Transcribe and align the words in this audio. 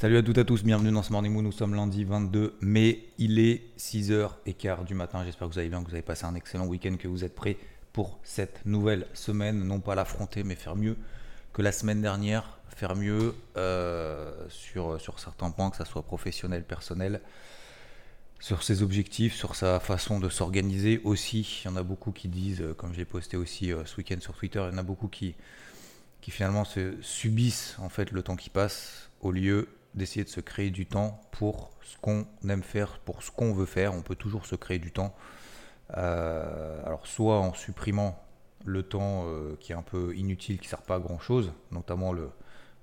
Salut 0.00 0.16
à 0.16 0.22
toutes 0.22 0.38
et 0.38 0.42
à 0.42 0.44
tous, 0.44 0.62
bienvenue 0.62 0.92
dans 0.92 1.02
ce 1.02 1.10
Morning 1.10 1.32
Moon. 1.32 1.42
Nous 1.42 1.50
sommes 1.50 1.74
lundi 1.74 2.04
22 2.04 2.54
mai, 2.60 3.08
il 3.18 3.40
est 3.40 3.64
6h15 3.78 4.84
du 4.84 4.94
matin. 4.94 5.24
J'espère 5.24 5.48
que 5.48 5.52
vous 5.54 5.58
allez 5.58 5.68
bien, 5.68 5.82
que 5.82 5.88
vous 5.88 5.94
avez 5.94 6.02
passé 6.02 6.24
un 6.24 6.36
excellent 6.36 6.66
week-end, 6.66 6.94
que 6.96 7.08
vous 7.08 7.24
êtes 7.24 7.34
prêts 7.34 7.56
pour 7.92 8.20
cette 8.22 8.64
nouvelle 8.64 9.08
semaine. 9.12 9.64
Non 9.64 9.80
pas 9.80 9.96
l'affronter, 9.96 10.44
mais 10.44 10.54
faire 10.54 10.76
mieux 10.76 10.96
que 11.52 11.62
la 11.62 11.72
semaine 11.72 12.00
dernière, 12.00 12.60
faire 12.68 12.94
mieux 12.94 13.34
euh, 13.56 14.32
sur, 14.50 15.00
sur 15.00 15.18
certains 15.18 15.50
points, 15.50 15.68
que 15.70 15.78
ce 15.78 15.84
soit 15.84 16.04
professionnel, 16.04 16.62
personnel, 16.62 17.20
sur 18.38 18.62
ses 18.62 18.84
objectifs, 18.84 19.34
sur 19.34 19.56
sa 19.56 19.80
façon 19.80 20.20
de 20.20 20.28
s'organiser 20.28 21.00
aussi. 21.02 21.62
Il 21.64 21.66
y 21.66 21.70
en 21.72 21.76
a 21.76 21.82
beaucoup 21.82 22.12
qui 22.12 22.28
disent, 22.28 22.60
euh, 22.60 22.72
comme 22.72 22.94
j'ai 22.94 23.04
posté 23.04 23.36
aussi 23.36 23.72
euh, 23.72 23.84
ce 23.84 23.96
week-end 23.96 24.20
sur 24.20 24.34
Twitter, 24.34 24.64
il 24.64 24.72
y 24.72 24.76
en 24.76 24.78
a 24.78 24.84
beaucoup 24.84 25.08
qui, 25.08 25.34
qui 26.20 26.30
finalement 26.30 26.64
se 26.64 26.94
subissent 27.02 27.74
en 27.80 27.88
fait 27.88 28.12
le 28.12 28.22
temps 28.22 28.36
qui 28.36 28.48
passe 28.48 29.10
au 29.22 29.32
lieu 29.32 29.66
d'essayer 29.94 30.24
de 30.24 30.28
se 30.28 30.40
créer 30.40 30.70
du 30.70 30.86
temps 30.86 31.20
pour 31.32 31.70
ce 31.82 31.96
qu'on 31.98 32.26
aime 32.48 32.62
faire, 32.62 32.98
pour 33.00 33.22
ce 33.22 33.30
qu'on 33.30 33.52
veut 33.52 33.66
faire. 33.66 33.94
On 33.94 34.02
peut 34.02 34.14
toujours 34.14 34.46
se 34.46 34.54
créer 34.54 34.78
du 34.78 34.92
temps. 34.92 35.14
Euh, 35.96 36.84
alors 36.84 37.06
soit 37.06 37.38
en 37.38 37.54
supprimant 37.54 38.22
le 38.64 38.82
temps 38.82 39.24
euh, 39.26 39.56
qui 39.58 39.72
est 39.72 39.74
un 39.74 39.82
peu 39.82 40.14
inutile, 40.14 40.58
qui 40.58 40.66
ne 40.66 40.70
sert 40.70 40.82
pas 40.82 40.96
à 40.96 41.00
grand 41.00 41.18
chose, 41.18 41.52
notamment 41.70 42.12
le, 42.12 42.30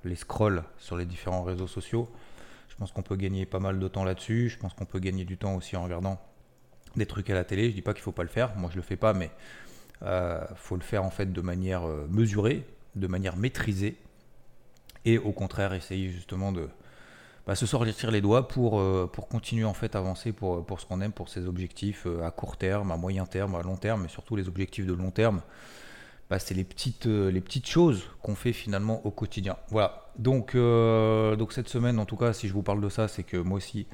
les 0.04 0.16
scrolls 0.16 0.64
sur 0.78 0.98
les 0.98 1.06
différents 1.06 1.44
réseaux 1.44 1.68
sociaux. 1.68 2.10
Je 2.70 2.76
pense 2.76 2.92
qu'on 2.92 3.04
peut 3.04 3.16
gagner 3.16 3.46
pas 3.46 3.60
mal 3.60 3.80
de 3.80 3.88
temps 3.88 4.04
là-dessus. 4.04 4.50
Je 4.50 4.58
pense 4.58 4.74
qu'on 4.74 4.86
peut 4.86 5.00
gagner 5.00 5.24
du 5.24 5.38
temps 5.38 5.56
aussi 5.56 5.78
en 5.78 5.84
regardant 5.84 6.20
des 6.96 7.06
trucs 7.06 7.30
à 7.30 7.34
la 7.34 7.44
télé. 7.44 7.70
Je 7.70 7.76
dis 7.76 7.82
pas 7.82 7.94
qu'il 7.94 8.04
faut 8.04 8.12
pas 8.12 8.24
le 8.24 8.30
faire. 8.30 8.56
Moi, 8.58 8.70
je 8.72 8.76
le 8.78 8.82
fais 8.82 8.98
pas, 8.98 9.14
mais 9.14 9.30
euh, 10.02 10.44
faut 10.56 10.76
le 10.76 10.82
faire 10.82 11.04
en 11.04 11.12
fait 11.12 11.32
de 11.32 11.42
manière 11.42 11.84
mesurée, 12.10 12.66
de 12.96 13.08
manière 13.08 13.38
maîtrisée, 13.38 13.98
et 15.06 15.18
au 15.18 15.32
contraire 15.32 15.74
essayer 15.74 16.10
justement 16.10 16.52
de 16.52 16.68
bah, 17.48 17.54
se 17.56 17.66
sortir 17.68 18.10
les 18.10 18.22
doigts 18.22 18.48
pour, 18.48 18.80
euh, 18.80 19.10
pour 19.12 19.28
continuer 19.28 19.66
en 19.66 19.74
fait 19.74 19.96
à 19.96 20.00
avancer 20.00 20.32
pour, 20.32 20.66
pour 20.66 20.80
ce 20.80 20.86
qu'on 20.86 21.00
aime, 21.02 21.12
pour 21.12 21.30
ses 21.30 21.46
objectifs 21.46 22.08
euh, 22.08 22.26
à 22.26 22.32
court 22.32 22.58
terme, 22.58 22.92
à 22.92 22.98
moyen 22.98 23.26
terme, 23.26 23.56
à 23.56 23.62
long 23.62 23.76
terme, 23.76 24.04
mais 24.04 24.08
surtout 24.08 24.36
les 24.36 24.48
objectifs 24.48 24.86
de 24.86 24.94
long 24.94 25.12
terme. 25.12 25.42
Bah, 26.28 26.40
c'est 26.40 26.56
les 26.56 26.64
petites, 26.64 27.06
euh, 27.06 27.30
les 27.30 27.42
petites 27.42 27.68
choses 27.68 28.10
qu'on 28.24 28.34
fait 28.34 28.54
finalement 28.54 29.06
au 29.06 29.12
quotidien. 29.12 29.58
Voilà. 29.70 30.08
Donc, 30.18 30.56
donc 30.56 31.52
cette 31.52 31.68
semaine, 31.68 32.00
en 32.00 32.06
tout 32.06 32.16
cas, 32.16 32.32
si 32.32 32.48
je 32.48 32.54
vous 32.54 32.64
parle 32.64 32.82
de 32.82 32.88
ça, 32.88 33.10
c'est 33.10 33.24
que 33.24 33.36
moi 33.36 33.58
aussi, 33.58 33.86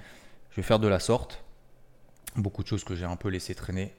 je 0.52 0.58
vais 0.58 0.62
faire 0.62 0.80
de 0.80 0.88
la 0.88 1.00
sorte. 1.00 1.44
Beaucoup 2.36 2.62
de 2.62 2.68
choses 2.68 2.84
que 2.84 2.96
j'ai 2.96 3.06
un 3.06 3.16
peu 3.16 3.28
laissé 3.28 3.56
traîner. 3.56 3.94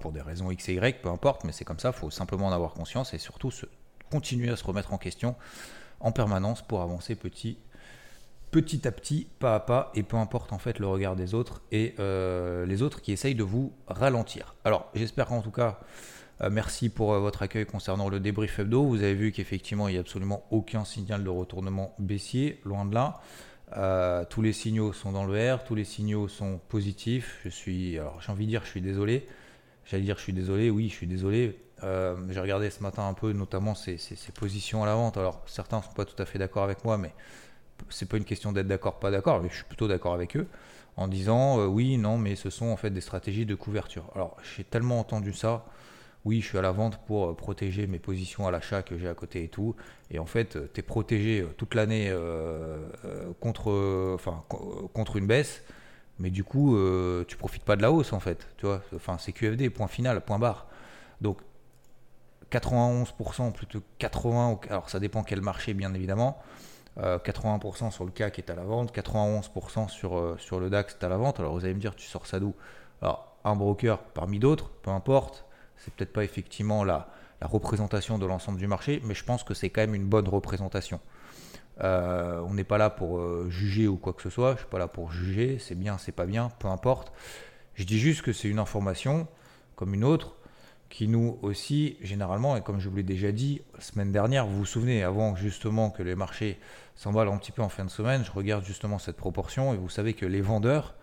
pour 0.00 0.12
des 0.12 0.22
raisons 0.22 0.50
X 0.50 0.70
et 0.70 0.74
Y, 0.74 1.02
peu 1.02 1.10
importe, 1.10 1.44
mais 1.44 1.52
c'est 1.52 1.66
comme 1.66 1.78
ça, 1.78 1.90
il 1.94 1.98
faut 1.98 2.10
simplement 2.10 2.46
en 2.46 2.52
avoir 2.52 2.72
conscience 2.72 3.12
et 3.12 3.18
surtout 3.18 3.50
continuer 4.10 4.50
à 4.50 4.56
se 4.56 4.64
remettre 4.64 4.94
en 4.94 4.98
question 4.98 5.36
en 6.00 6.12
permanence 6.12 6.62
pour 6.62 6.82
avancer 6.82 7.14
petit, 7.14 7.58
petit 8.50 8.86
à 8.88 8.92
petit, 8.92 9.26
pas 9.38 9.54
à 9.54 9.60
pas, 9.60 9.92
et 9.94 10.02
peu 10.02 10.16
importe 10.16 10.52
en 10.52 10.58
fait 10.58 10.78
le 10.78 10.86
regard 10.86 11.16
des 11.16 11.34
autres 11.34 11.62
et 11.70 11.94
euh, 11.98 12.66
les 12.66 12.82
autres 12.82 13.00
qui 13.00 13.12
essayent 13.12 13.34
de 13.34 13.44
vous 13.44 13.72
ralentir. 13.86 14.54
Alors 14.64 14.90
j'espère 14.94 15.26
qu'en 15.26 15.42
tout 15.42 15.50
cas, 15.50 15.80
euh, 16.40 16.50
merci 16.50 16.88
pour 16.88 17.12
euh, 17.12 17.20
votre 17.20 17.42
accueil 17.42 17.66
concernant 17.66 18.08
le 18.08 18.18
débrief 18.18 18.58
hebdo. 18.58 18.84
Vous 18.84 19.02
avez 19.02 19.14
vu 19.14 19.32
qu'effectivement 19.32 19.88
il 19.88 19.92
n'y 19.92 19.98
a 19.98 20.00
absolument 20.00 20.44
aucun 20.50 20.84
signal 20.84 21.22
de 21.22 21.28
retournement 21.28 21.94
baissier, 21.98 22.60
loin 22.64 22.84
de 22.84 22.94
là. 22.94 23.20
tous 24.30 24.42
les 24.42 24.52
signaux 24.52 24.92
sont 24.92 25.12
dans 25.12 25.24
le 25.24 25.54
R, 25.54 25.62
tous 25.64 25.74
les 25.74 25.84
signaux 25.84 26.26
sont 26.26 26.58
positifs. 26.68 27.40
Je 27.44 27.50
suis, 27.50 27.98
alors 27.98 28.20
j'ai 28.20 28.32
envie 28.32 28.46
de 28.46 28.50
dire, 28.50 28.62
je 28.64 28.70
suis 28.70 28.80
désolé. 28.80 29.26
J'allais 29.84 30.04
dire, 30.04 30.16
je 30.18 30.22
suis 30.22 30.32
désolé. 30.32 30.70
Oui, 30.70 30.88
je 30.88 30.94
suis 30.94 31.06
désolé. 31.08 31.58
Euh, 31.82 32.16
j'ai 32.28 32.40
regardé 32.40 32.70
ce 32.70 32.82
matin 32.82 33.08
un 33.08 33.14
peu, 33.14 33.32
notamment 33.32 33.74
ces, 33.74 33.98
positions 34.34 34.82
à 34.82 34.86
la 34.86 34.94
vente. 34.94 35.16
Alors, 35.16 35.42
certains 35.46 35.78
ne 35.78 35.82
sont 35.82 35.92
pas 35.92 36.04
tout 36.04 36.20
à 36.20 36.26
fait 36.26 36.38
d'accord 36.38 36.64
avec 36.64 36.84
moi, 36.84 36.98
mais 36.98 37.12
c'est 37.88 38.08
pas 38.08 38.16
une 38.16 38.24
question 38.24 38.52
d'être 38.52 38.66
d'accord, 38.66 38.98
pas 38.98 39.10
d'accord. 39.10 39.42
Je 39.48 39.54
suis 39.54 39.64
plutôt 39.64 39.88
d'accord 39.88 40.14
avec 40.14 40.36
eux 40.36 40.46
en 40.96 41.08
disant 41.08 41.60
euh, 41.60 41.66
oui, 41.66 41.96
non, 41.96 42.18
mais 42.18 42.36
ce 42.36 42.50
sont 42.50 42.66
en 42.66 42.76
fait 42.76 42.90
des 42.90 43.00
stratégies 43.00 43.46
de 43.46 43.54
couverture. 43.54 44.10
Alors, 44.14 44.36
j'ai 44.56 44.64
tellement 44.64 44.98
entendu 45.00 45.32
ça. 45.32 45.64
Oui, 46.26 46.42
je 46.42 46.48
suis 46.48 46.58
à 46.58 46.62
la 46.62 46.72
vente 46.72 46.98
pour 47.06 47.30
euh, 47.30 47.34
protéger 47.34 47.86
mes 47.86 47.98
positions 47.98 48.46
à 48.46 48.50
l'achat 48.50 48.82
que 48.82 48.98
j'ai 48.98 49.08
à 49.08 49.14
côté 49.14 49.44
et 49.44 49.48
tout. 49.48 49.74
Et 50.10 50.18
en 50.18 50.26
fait, 50.26 50.58
tu 50.74 50.80
es 50.80 50.82
protégé 50.82 51.46
toute 51.56 51.74
l'année 51.74 52.12
contre, 53.40 54.12
enfin, 54.14 54.44
contre 54.92 55.16
une 55.16 55.26
baisse 55.26 55.62
mais 56.18 56.28
du 56.28 56.44
coup, 56.44 56.76
tu 57.26 57.38
profites 57.38 57.64
pas 57.64 57.76
de 57.76 57.82
la 57.82 57.90
hausse 57.90 58.12
en 58.12 58.20
fait, 58.20 58.46
tu 58.58 58.66
vois. 58.66 58.82
Enfin, 58.94 59.16
c'est 59.18 59.32
QFD, 59.32 59.70
point 59.70 59.88
final, 59.88 60.20
point 60.20 60.38
barre. 60.38 60.66
Donc, 61.22 61.38
91% 62.50 63.52
plutôt 63.52 63.80
80, 63.98 64.60
alors 64.70 64.90
ça 64.90 65.00
dépend 65.00 65.22
quel 65.22 65.40
marché 65.40 65.74
bien 65.74 65.94
évidemment. 65.94 66.38
81% 66.98 67.86
euh, 67.86 67.90
sur 67.90 68.04
le 68.04 68.10
CAC 68.10 68.38
est 68.40 68.50
à 68.50 68.54
la 68.54 68.64
vente, 68.64 68.94
91% 68.94 69.88
sur, 69.88 70.18
euh, 70.18 70.36
sur 70.38 70.60
le 70.60 70.70
DAX 70.70 70.96
est 71.00 71.04
à 71.04 71.08
la 71.08 71.16
vente. 71.16 71.40
Alors 71.40 71.54
vous 71.54 71.64
allez 71.64 71.74
me 71.74 71.80
dire, 71.80 71.94
tu 71.94 72.06
sors 72.06 72.26
ça 72.26 72.40
d'où? 72.40 72.54
Alors 73.00 73.36
un 73.44 73.54
broker 73.56 73.98
parmi 73.98 74.38
d'autres, 74.38 74.70
peu 74.82 74.90
importe, 74.90 75.46
c'est 75.76 75.94
peut-être 75.94 76.12
pas 76.12 76.24
effectivement 76.24 76.84
la, 76.84 77.08
la 77.40 77.46
représentation 77.46 78.18
de 78.18 78.26
l'ensemble 78.26 78.58
du 78.58 78.66
marché, 78.66 79.00
mais 79.04 79.14
je 79.14 79.24
pense 79.24 79.44
que 79.44 79.54
c'est 79.54 79.70
quand 79.70 79.80
même 79.80 79.94
une 79.94 80.06
bonne 80.06 80.28
représentation. 80.28 81.00
Euh, 81.82 82.42
on 82.46 82.52
n'est 82.52 82.64
pas 82.64 82.76
là 82.76 82.90
pour 82.90 83.48
juger 83.48 83.88
ou 83.88 83.96
quoi 83.96 84.12
que 84.12 84.20
ce 84.20 84.28
soit, 84.28 84.52
je 84.54 84.58
suis 84.58 84.68
pas 84.68 84.78
là 84.78 84.88
pour 84.88 85.12
juger, 85.12 85.58
c'est 85.58 85.76
bien, 85.76 85.96
c'est 85.96 86.12
pas 86.12 86.26
bien, 86.26 86.50
peu 86.58 86.68
importe. 86.68 87.12
Je 87.74 87.84
dis 87.84 87.98
juste 87.98 88.20
que 88.20 88.34
c'est 88.34 88.48
une 88.48 88.58
information 88.58 89.26
comme 89.76 89.94
une 89.94 90.04
autre 90.04 90.36
qui 90.90 91.08
nous 91.08 91.38
aussi, 91.40 91.96
généralement, 92.02 92.56
et 92.56 92.62
comme 92.62 92.80
je 92.80 92.88
vous 92.88 92.96
l'ai 92.96 93.02
déjà 93.04 93.32
dit 93.32 93.62
la 93.74 93.80
semaine 93.80 94.12
dernière, 94.12 94.44
vous 94.46 94.58
vous 94.58 94.66
souvenez, 94.66 95.02
avant 95.04 95.36
justement 95.36 95.90
que 95.90 96.02
les 96.02 96.16
marchés 96.16 96.58
s'emballent 96.96 97.28
un 97.28 97.38
petit 97.38 97.52
peu 97.52 97.62
en 97.62 97.68
fin 97.68 97.84
de 97.84 97.90
semaine, 97.90 98.24
je 98.24 98.32
regarde 98.32 98.64
justement 98.64 98.98
cette 98.98 99.16
proportion 99.16 99.72
et 99.72 99.76
vous 99.76 99.88
savez 99.88 100.14
que 100.14 100.26
les 100.26 100.40
vendeurs 100.42 100.94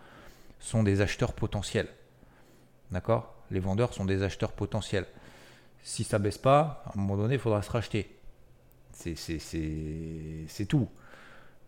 sont 0.59 0.83
des 0.83 1.01
acheteurs 1.01 1.33
potentiels. 1.33 1.87
D'accord? 2.91 3.33
Les 3.49 3.61
vendeurs 3.61 3.93
sont 3.93 4.05
des 4.05 4.23
acheteurs 4.23 4.51
potentiels. 4.51 5.05
Si 5.83 6.03
ça 6.03 6.19
baisse 6.19 6.37
pas, 6.37 6.83
à 6.85 6.91
un 6.93 6.99
moment 6.99 7.15
donné, 7.15 7.35
il 7.35 7.39
faudra 7.39 7.61
se 7.61 7.71
racheter. 7.71 8.13
C'est 8.91 10.65
tout. 10.67 10.89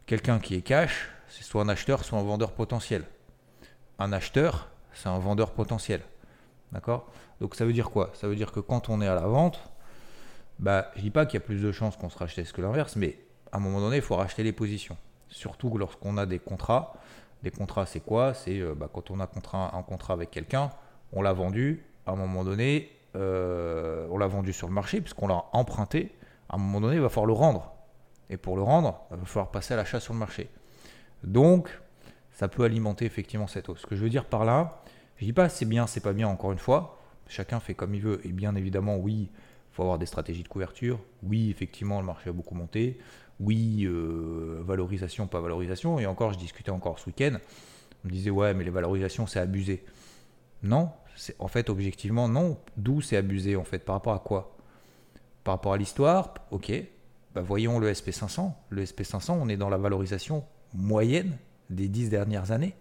Quelqu'un 0.05 0.39
qui 0.39 0.55
est 0.55 0.61
cash, 0.61 1.09
c'est 1.29 1.43
soit 1.43 1.61
un 1.61 1.69
acheteur, 1.69 2.03
soit 2.03 2.19
un 2.19 2.23
vendeur 2.23 2.51
potentiel. 2.51 3.05
Un 3.97 4.11
acheteur, 4.11 4.69
c'est 4.93 5.07
un 5.07 5.19
vendeur 5.19 5.51
potentiel. 5.53 6.01
D'accord? 6.73 7.09
Donc 7.41 7.55
ça 7.55 7.65
veut 7.65 7.73
dire 7.73 7.89
quoi? 7.89 8.11
Ça 8.13 8.27
veut 8.27 8.35
dire 8.35 8.51
que 8.51 8.59
quand 8.59 8.89
on 8.89 9.01
est 9.01 9.07
à 9.07 9.15
la 9.15 9.27
vente, 9.27 9.59
bah, 10.59 10.91
je 10.95 11.01
dis 11.01 11.09
pas 11.09 11.25
qu'il 11.25 11.39
y 11.39 11.43
a 11.43 11.45
plus 11.45 11.61
de 11.61 11.71
chances 11.71 11.95
qu'on 11.95 12.09
se 12.09 12.17
rachète 12.17 12.51
que 12.51 12.61
l'inverse, 12.61 12.95
mais 12.95 13.17
à 13.51 13.57
un 13.57 13.59
moment 13.59 13.79
donné, 13.79 13.97
il 13.97 14.01
faut 14.01 14.15
racheter 14.15 14.43
les 14.43 14.51
positions. 14.51 14.97
Surtout 15.29 15.77
lorsqu'on 15.77 16.17
a 16.17 16.25
des 16.25 16.39
contrats. 16.39 16.93
Des 17.43 17.51
contrats, 17.51 17.85
c'est 17.85 18.01
quoi? 18.01 18.33
C'est 18.33 18.59
euh, 18.59 18.75
bah, 18.75 18.89
quand 18.91 19.11
on 19.11 19.19
a 19.19 19.23
un 19.23 19.83
contrat 19.83 20.13
avec 20.13 20.31
quelqu'un, 20.31 20.71
on 21.13 21.21
l'a 21.21 21.31
vendu, 21.31 21.85
à 22.05 22.11
un 22.11 22.15
moment 22.15 22.43
donné, 22.43 22.91
euh, 23.15 24.07
on 24.11 24.17
l'a 24.17 24.27
vendu 24.27 24.51
sur 24.51 24.67
le 24.67 24.73
marché, 24.73 24.99
puisqu'on 24.99 25.27
l'a 25.27 25.45
emprunté, 25.53 26.13
à 26.49 26.55
un 26.55 26.57
moment 26.57 26.81
donné, 26.81 26.95
il 26.95 27.01
va 27.01 27.09
falloir 27.09 27.27
le 27.27 27.33
rendre. 27.33 27.73
Et 28.29 28.37
pour 28.37 28.55
le 28.57 28.61
rendre, 28.61 29.01
il 29.11 29.17
va 29.17 29.25
falloir 29.25 29.51
passer 29.51 29.73
à 29.73 29.77
l'achat 29.77 29.99
sur 29.99 30.13
le 30.13 30.19
marché. 30.19 30.49
Donc, 31.23 31.69
ça 32.33 32.47
peut 32.47 32.63
alimenter 32.63 33.05
effectivement 33.05 33.47
cette 33.47 33.69
hausse. 33.69 33.81
Ce 33.81 33.87
que 33.87 33.95
je 33.95 34.03
veux 34.03 34.09
dire 34.09 34.25
par 34.25 34.45
là, 34.45 34.81
je 35.17 35.25
dis 35.25 35.33
pas 35.33 35.49
c'est 35.49 35.65
bien, 35.65 35.87
c'est 35.87 35.99
pas 36.01 36.13
bien, 36.13 36.27
encore 36.27 36.51
une 36.51 36.59
fois. 36.59 36.98
Chacun 37.29 37.59
fait 37.59 37.75
comme 37.75 37.95
il 37.95 38.01
veut. 38.01 38.19
Et 38.25 38.31
bien 38.33 38.55
évidemment, 38.55 38.97
oui, 38.97 39.29
il 39.31 39.75
faut 39.75 39.83
avoir 39.83 39.99
des 39.99 40.07
stratégies 40.07 40.43
de 40.43 40.47
couverture. 40.47 40.99
Oui, 41.23 41.49
effectivement, 41.49 42.01
le 42.01 42.05
marché 42.05 42.29
a 42.29 42.33
beaucoup 42.33 42.55
monté. 42.55 42.97
Oui, 43.39 43.85
euh, 43.85 44.61
valorisation, 44.65 45.27
pas 45.27 45.39
valorisation. 45.39 45.99
Et 45.99 46.05
encore, 46.05 46.33
je 46.33 46.39
discutais 46.39 46.71
encore 46.71 46.99
ce 46.99 47.05
week-end. 47.05 47.37
On 48.03 48.07
me 48.07 48.11
disait, 48.11 48.31
ouais, 48.31 48.53
mais 48.53 48.63
les 48.63 48.71
valorisations, 48.71 49.27
c'est 49.27 49.39
abusé. 49.39 49.85
Non, 50.63 50.89
en 51.37 51.47
fait, 51.47 51.69
objectivement, 51.69 52.27
non. 52.27 52.57
D'où 52.75 52.99
c'est 52.99 53.15
abusé, 53.15 53.55
en 53.55 53.63
fait? 53.63 53.79
Par 53.79 53.95
rapport 53.95 54.13
à 54.13 54.19
quoi? 54.19 54.57
Par 55.43 55.53
rapport 55.53 55.73
à 55.73 55.77
l'histoire, 55.77 56.33
ok. 56.51 56.71
Bah, 57.35 57.41
voyons 57.41 57.79
le 57.79 57.91
SP500. 57.91 58.51
Le 58.69 58.83
SP500, 58.83 59.37
on 59.39 59.47
est 59.49 59.57
dans 59.57 59.69
la 59.69 59.77
valorisation 59.77 60.43
moyenne 60.73 61.37
des 61.69 61.87
dix 61.87 62.09
dernières 62.09 62.51
années. 62.51 62.75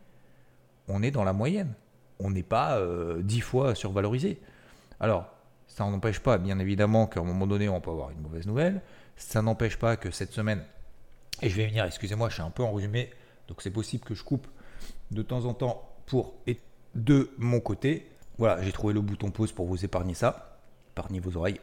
On 0.89 1.03
est 1.03 1.11
dans 1.11 1.25
la 1.25 1.35
moyenne 1.35 1.75
on 2.19 2.31
n'est 2.31 2.43
pas 2.43 2.79
euh, 2.79 3.23
dix 3.23 3.41
fois 3.41 3.75
survalorisé. 3.75 4.41
Alors, 5.01 5.27
ça 5.67 5.85
n'empêche 5.85 6.21
pas, 6.21 6.39
bien 6.39 6.59
évidemment, 6.59 7.07
qu'à 7.07 7.21
un 7.21 7.25
moment 7.25 7.47
donné, 7.47 7.69
on 7.69 7.81
peut 7.81 7.91
avoir 7.91 8.11
une 8.11 8.21
mauvaise 8.21 8.47
nouvelle. 8.47 8.83
Ça 9.17 9.43
n'empêche 9.43 9.77
pas 9.77 9.97
que 9.97 10.11
cette 10.11 10.33
semaine, 10.33 10.63
et 11.43 11.49
je 11.49 11.57
vais 11.57 11.67
venir, 11.67 11.85
excusez-moi, 11.85 12.29
je 12.29 12.35
suis 12.35 12.43
un 12.43 12.51
peu 12.51 12.63
enrhumé, 12.63 13.11
donc 13.47 13.63
c'est 13.63 13.71
possible 13.71 14.05
que 14.05 14.15
je 14.15 14.25
coupe 14.25 14.47
de 15.11 15.23
temps 15.23 15.45
en 15.45 15.55
temps 15.55 15.89
pour 16.07 16.35
et 16.47 16.59
de 16.95 17.31
mon 17.39 17.61
côté. 17.61 18.11
Voilà, 18.39 18.63
j'ai 18.63 18.73
trouvé 18.73 18.95
le 18.95 19.01
bouton 19.01 19.31
pause 19.31 19.53
pour 19.53 19.67
vous 19.67 19.85
épargner 19.85 20.15
ça, 20.15 20.59
épargner 20.93 21.21
vos 21.21 21.37
oreilles. 21.37 21.61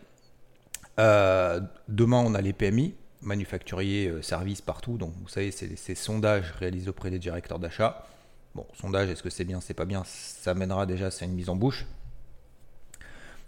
Euh, 1.00 1.60
demain, 1.90 2.24
on 2.26 2.36
a 2.36 2.42
les 2.42 2.54
PMI, 2.54 2.96
manufacturiers, 3.22 4.08
euh, 4.08 4.22
services 4.22 4.62
partout. 4.62 4.98
Donc, 4.98 5.14
vous 5.22 5.28
savez, 5.28 5.52
c'est 5.52 5.76
ces 5.76 5.96
sondages 5.96 6.52
réalisés 6.52 6.90
auprès 6.90 7.10
des 7.10 7.20
directeurs 7.20 7.60
d'achat. 7.60 8.08
Bon, 8.56 8.66
sondage, 8.74 9.10
est-ce 9.10 9.22
que 9.22 9.30
c'est 9.30 9.44
bien, 9.44 9.60
c'est 9.60 9.74
pas 9.74 9.84
bien 9.84 10.04
Ça 10.06 10.54
mènera 10.54 10.86
déjà, 10.86 11.12
c'est 11.12 11.26
une 11.26 11.34
mise 11.34 11.50
en 11.50 11.58
bouche. 11.58 11.86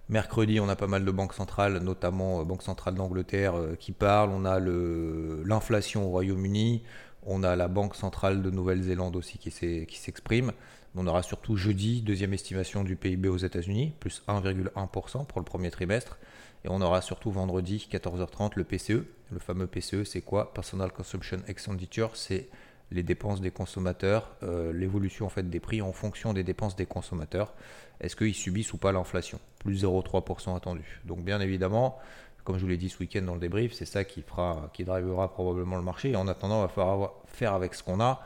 Mercredi, 0.10 0.60
on 0.60 0.68
a 0.68 0.76
pas 0.76 0.88
mal 0.88 1.06
de 1.06 1.12
banques 1.12 1.34
centrales, 1.34 1.78
notamment 1.80 2.44
Banque 2.44 2.62
centrale 2.62 2.96
d'Angleterre, 2.96 3.56
qui 3.80 3.94
parlent. 3.94 4.32
On 4.32 4.44
a 4.44 4.60
l'inflation 4.60 6.06
au 6.06 6.10
Royaume-Uni. 6.10 6.84
On 7.26 7.44
a 7.44 7.56
la 7.56 7.70
Banque 7.70 7.96
centrale 7.96 8.42
de 8.42 8.52
Nouvelle-Zélande 8.52 9.16
aussi 9.16 9.38
qui 9.38 9.50
s'exprime. 9.52 10.52
On 10.94 11.08
aura 11.08 11.24
surtout 11.24 11.56
jeudi, 11.56 12.02
deuxième 12.02 12.34
estimation 12.34 12.84
du 12.84 12.98
PIB 12.98 13.30
aux 13.30 13.38
États-Unis, 13.38 13.94
plus 14.02 14.24
1,1% 14.28 15.26
pour 15.26 15.40
le 15.40 15.46
premier 15.46 15.72
trimestre. 15.72 16.18
Et 16.66 16.70
on 16.70 16.82
aura 16.82 17.02
surtout 17.02 17.32
vendredi, 17.32 17.88
14h30, 17.90 18.54
le 18.56 18.66
PCE. 18.66 19.06
Le 19.32 19.40
fameux 19.40 19.68
PCE, 19.68 20.04
c'est 20.04 20.22
quoi? 20.22 20.54
Personal 20.54 20.92
Consumption 20.92 21.40
Expenditure, 21.48 22.12
c'est 22.16 22.50
les 22.92 23.04
dépenses 23.04 23.42
des 23.42 23.52
consommateurs, 23.52 24.32
euh, 24.44 24.72
l'évolution 24.72 25.26
en 25.26 25.30
fait 25.30 25.50
des 25.50 25.60
prix 25.60 25.82
en 25.82 25.92
fonction 25.92 26.34
des 26.34 26.44
dépenses 26.44 26.76
des 26.76 26.86
consommateurs. 26.86 27.54
Est-ce 28.00 28.16
qu'ils 28.16 28.36
subissent 28.36 28.74
ou 28.74 28.78
pas 28.78 28.92
l'inflation? 28.92 29.40
Plus 29.60 29.84
0,3% 29.84 30.56
attendu. 30.56 31.02
Donc 31.06 31.24
bien 31.24 31.42
évidemment, 31.42 31.98
comme 32.44 32.58
je 32.58 32.62
vous 32.62 32.70
l'ai 32.70 32.78
dit 32.78 32.90
ce 32.90 33.00
week-end 33.00 33.24
dans 33.24 33.34
le 33.34 33.42
débrief, 33.42 33.74
c'est 33.74 33.86
ça 33.86 34.04
qui 34.04 34.22
fera, 34.22 34.70
qui 34.74 34.86
drivera 34.86 35.32
probablement 35.34 35.76
le 35.76 35.82
marché. 35.82 36.12
Et 36.12 36.16
en 36.16 36.28
attendant, 36.28 36.60
il 36.60 36.62
va 36.62 36.68
falloir 36.70 37.14
faire 37.26 37.54
avec 37.54 37.74
ce 37.74 37.84
qu'on 37.84 38.00
a. 38.00 38.22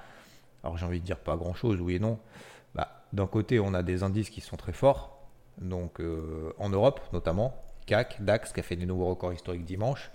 Alors 0.63 0.77
j'ai 0.77 0.85
envie 0.85 0.99
de 0.99 1.05
dire 1.05 1.17
pas 1.17 1.35
grand-chose, 1.35 1.81
oui 1.81 1.95
et 1.95 1.99
non. 1.99 2.19
Bah, 2.75 3.03
D'un 3.13 3.27
côté, 3.27 3.59
on 3.59 3.73
a 3.73 3.81
des 3.81 4.03
indices 4.03 4.29
qui 4.29 4.41
sont 4.41 4.57
très 4.57 4.73
forts, 4.73 5.27
donc 5.59 5.99
euh, 5.99 6.53
en 6.59 6.69
Europe 6.69 7.01
notamment, 7.13 7.55
CAC, 7.87 8.23
DAX 8.23 8.53
qui 8.53 8.59
a 8.59 8.63
fait 8.63 8.75
des 8.75 8.85
nouveaux 8.85 9.09
records 9.09 9.33
historiques 9.33 9.65
dimanche. 9.65 10.11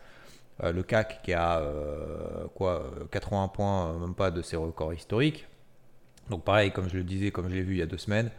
Euh, 0.62 0.73
le 0.73 0.82
CAC 0.82 1.23
qui 1.23 1.32
a 1.35 1.58
euh, 1.58 2.47
quoi 2.55 2.91
80 3.11 3.49
points, 3.49 3.99
même 3.99 4.14
pas 4.14 4.31
de 4.31 4.43
ses 4.43 4.56
records 4.56 4.94
historiques. 4.94 5.47
Donc 6.31 6.44
pareil, 6.44 6.73
comme 6.73 6.88
je 6.88 6.97
le 6.97 7.05
disais, 7.05 7.31
comme 7.31 7.49
je 7.49 7.55
l'ai 7.55 7.62
vu 7.62 7.75
il 7.75 7.79
y 7.79 7.82
a 7.82 7.87
deux 7.87 7.99
semaines, 7.99 8.31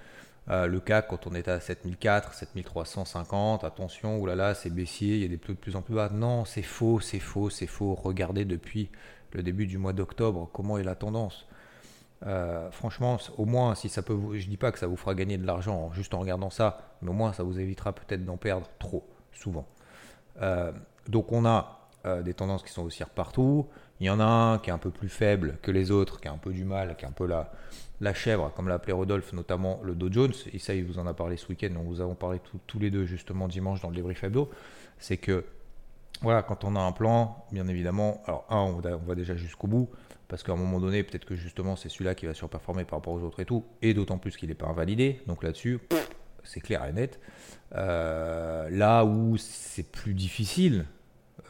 euh, 0.50 0.66
le 0.68 0.80
CAC, 0.80 1.08
quand 1.10 1.28
on 1.28 1.34
est 1.34 1.48
à 1.48 1.60
7004, 1.60 2.34
7350, 2.34 3.64
attention, 3.64 4.20
oulala, 4.20 4.56
c'est 4.56 4.70
baissier, 4.70 5.16
il 5.16 5.22
y 5.22 5.26
a 5.26 5.28
des 5.28 5.38
plus 5.38 5.54
de 5.54 5.60
plus 5.60 5.76
en 5.76 5.82
plus 5.82 5.96
bas. 5.96 6.10
Non, 6.10 6.46
c'est 6.46 6.62
faux, 6.62 7.00
c'est 7.02 7.20
faux, 7.20 7.50
c'est 7.50 7.68
faux. 7.68 7.96
Regardez 7.96 8.46
depuis 8.46 8.90
le 9.34 9.44
début 9.44 9.68
du 9.68 9.78
mois 9.78 9.94
d'octobre 9.94 10.50
comment 10.54 10.78
est 10.78 10.84
la 10.84 10.96
tendance. 10.96 11.48
Euh, 12.26 12.72
franchement, 12.72 13.18
au 13.38 13.46
moins, 13.46 13.76
si 13.76 13.90
ça 13.90 14.02
peut 14.02 14.18
je 14.34 14.48
dis 14.48 14.58
pas 14.58 14.72
que 14.72 14.80
ça 14.80 14.88
vous 14.88 14.96
fera 14.96 15.14
gagner 15.14 15.38
de 15.38 15.46
l'argent 15.46 15.92
juste 15.94 16.14
en 16.14 16.20
regardant 16.20 16.50
ça, 16.50 16.96
mais 17.02 17.10
au 17.10 17.14
moins 17.14 17.34
ça 17.34 17.44
vous 17.44 17.60
évitera 17.60 17.94
peut-être 17.94 18.26
d'en 18.26 18.38
perdre 18.38 18.68
trop, 18.80 19.08
souvent. 19.34 19.68
Euh, 20.42 20.72
donc 21.08 21.32
on 21.32 21.46
a 21.46 21.77
des 22.24 22.34
tendances 22.34 22.64
qui 22.64 22.72
sont 22.72 22.84
haussières 22.84 23.10
partout. 23.10 23.68
Il 24.00 24.08
y 24.08 24.10
en 24.10 24.20
a 24.20 24.26
un 24.26 24.60
qui 24.60 24.70
est 24.70 24.74
un 24.74 24.78
peu 24.78 24.92
plus 24.92 25.10
faible 25.10 25.58
que 25.62 25.72
les 25.72 25.92
autres, 25.92 26.22
qui 26.22 26.28
a 26.28 26.32
un 26.32 26.38
peu 26.38 26.54
du 26.54 26.64
mal, 26.64 26.96
qui 26.96 27.06
est 27.06 27.08
un 27.08 27.12
peu 27.12 27.26
la, 27.26 27.52
la 28.00 28.14
chèvre, 28.14 28.52
comme 28.56 28.68
l'a 28.68 28.76
appelé 28.76 28.94
Rodolphe, 28.94 29.34
notamment 29.34 29.80
le 29.84 29.96
Dow 29.96 30.12
Jones, 30.12 30.34
et 30.54 30.60
ça 30.60 30.74
il 30.74 30.86
vous 30.86 31.00
en 31.00 31.08
a 31.08 31.14
parlé 31.14 31.38
ce 31.38 31.48
week-end, 31.48 31.70
on 31.78 31.84
vous 31.84 32.02
avons 32.02 32.16
parlé 32.16 32.40
tous 32.68 32.80
les 32.80 32.92
deux 32.92 33.06
justement 33.06 33.48
dimanche 33.48 33.82
dans 33.82 33.90
le 33.90 33.96
débrief 33.96 34.24
hebdo, 34.24 34.50
c'est 35.00 35.18
que 35.18 35.46
voilà, 36.22 36.42
quand 36.42 36.64
on 36.64 36.76
a 36.76 36.80
un 36.80 36.92
plan, 36.92 37.46
bien 37.52 37.68
évidemment, 37.68 38.24
alors 38.26 38.46
un, 38.50 38.58
on 38.58 38.80
va, 38.80 39.16
déjà 39.16 39.36
jusqu'au 39.36 39.68
bout, 39.68 39.90
parce 40.28 40.44
qu'à 40.44 40.52
un 40.52 40.56
moment 40.58 40.80
donné, 40.80 41.04
peut-être 41.04 41.26
que 41.26 41.36
justement 41.36 41.76
c'est 41.76 41.90
celui-là 41.90 42.16
qui 42.16 42.26
va 42.26 42.34
surperformer 42.34 42.86
par 42.86 43.00
rapport 43.00 43.14
aux 43.14 43.22
autres 43.22 43.40
et 43.40 43.46
tout, 43.46 43.66
et 43.82 43.94
d'autant 43.94 44.18
plus 44.18 44.36
qu'il 44.38 44.50
n'est 44.50 44.56
pas 44.56 44.68
invalidé, 44.68 45.22
donc 45.28 45.44
là-dessus, 45.44 45.80
c'est 46.44 46.62
clair 46.62 46.86
et 46.86 46.94
net. 46.94 47.20
Euh, 47.76 48.70
là 48.70 49.06
où 49.06 49.38
c'est 49.38 49.92
plus 49.92 50.14
difficile, 50.14 50.86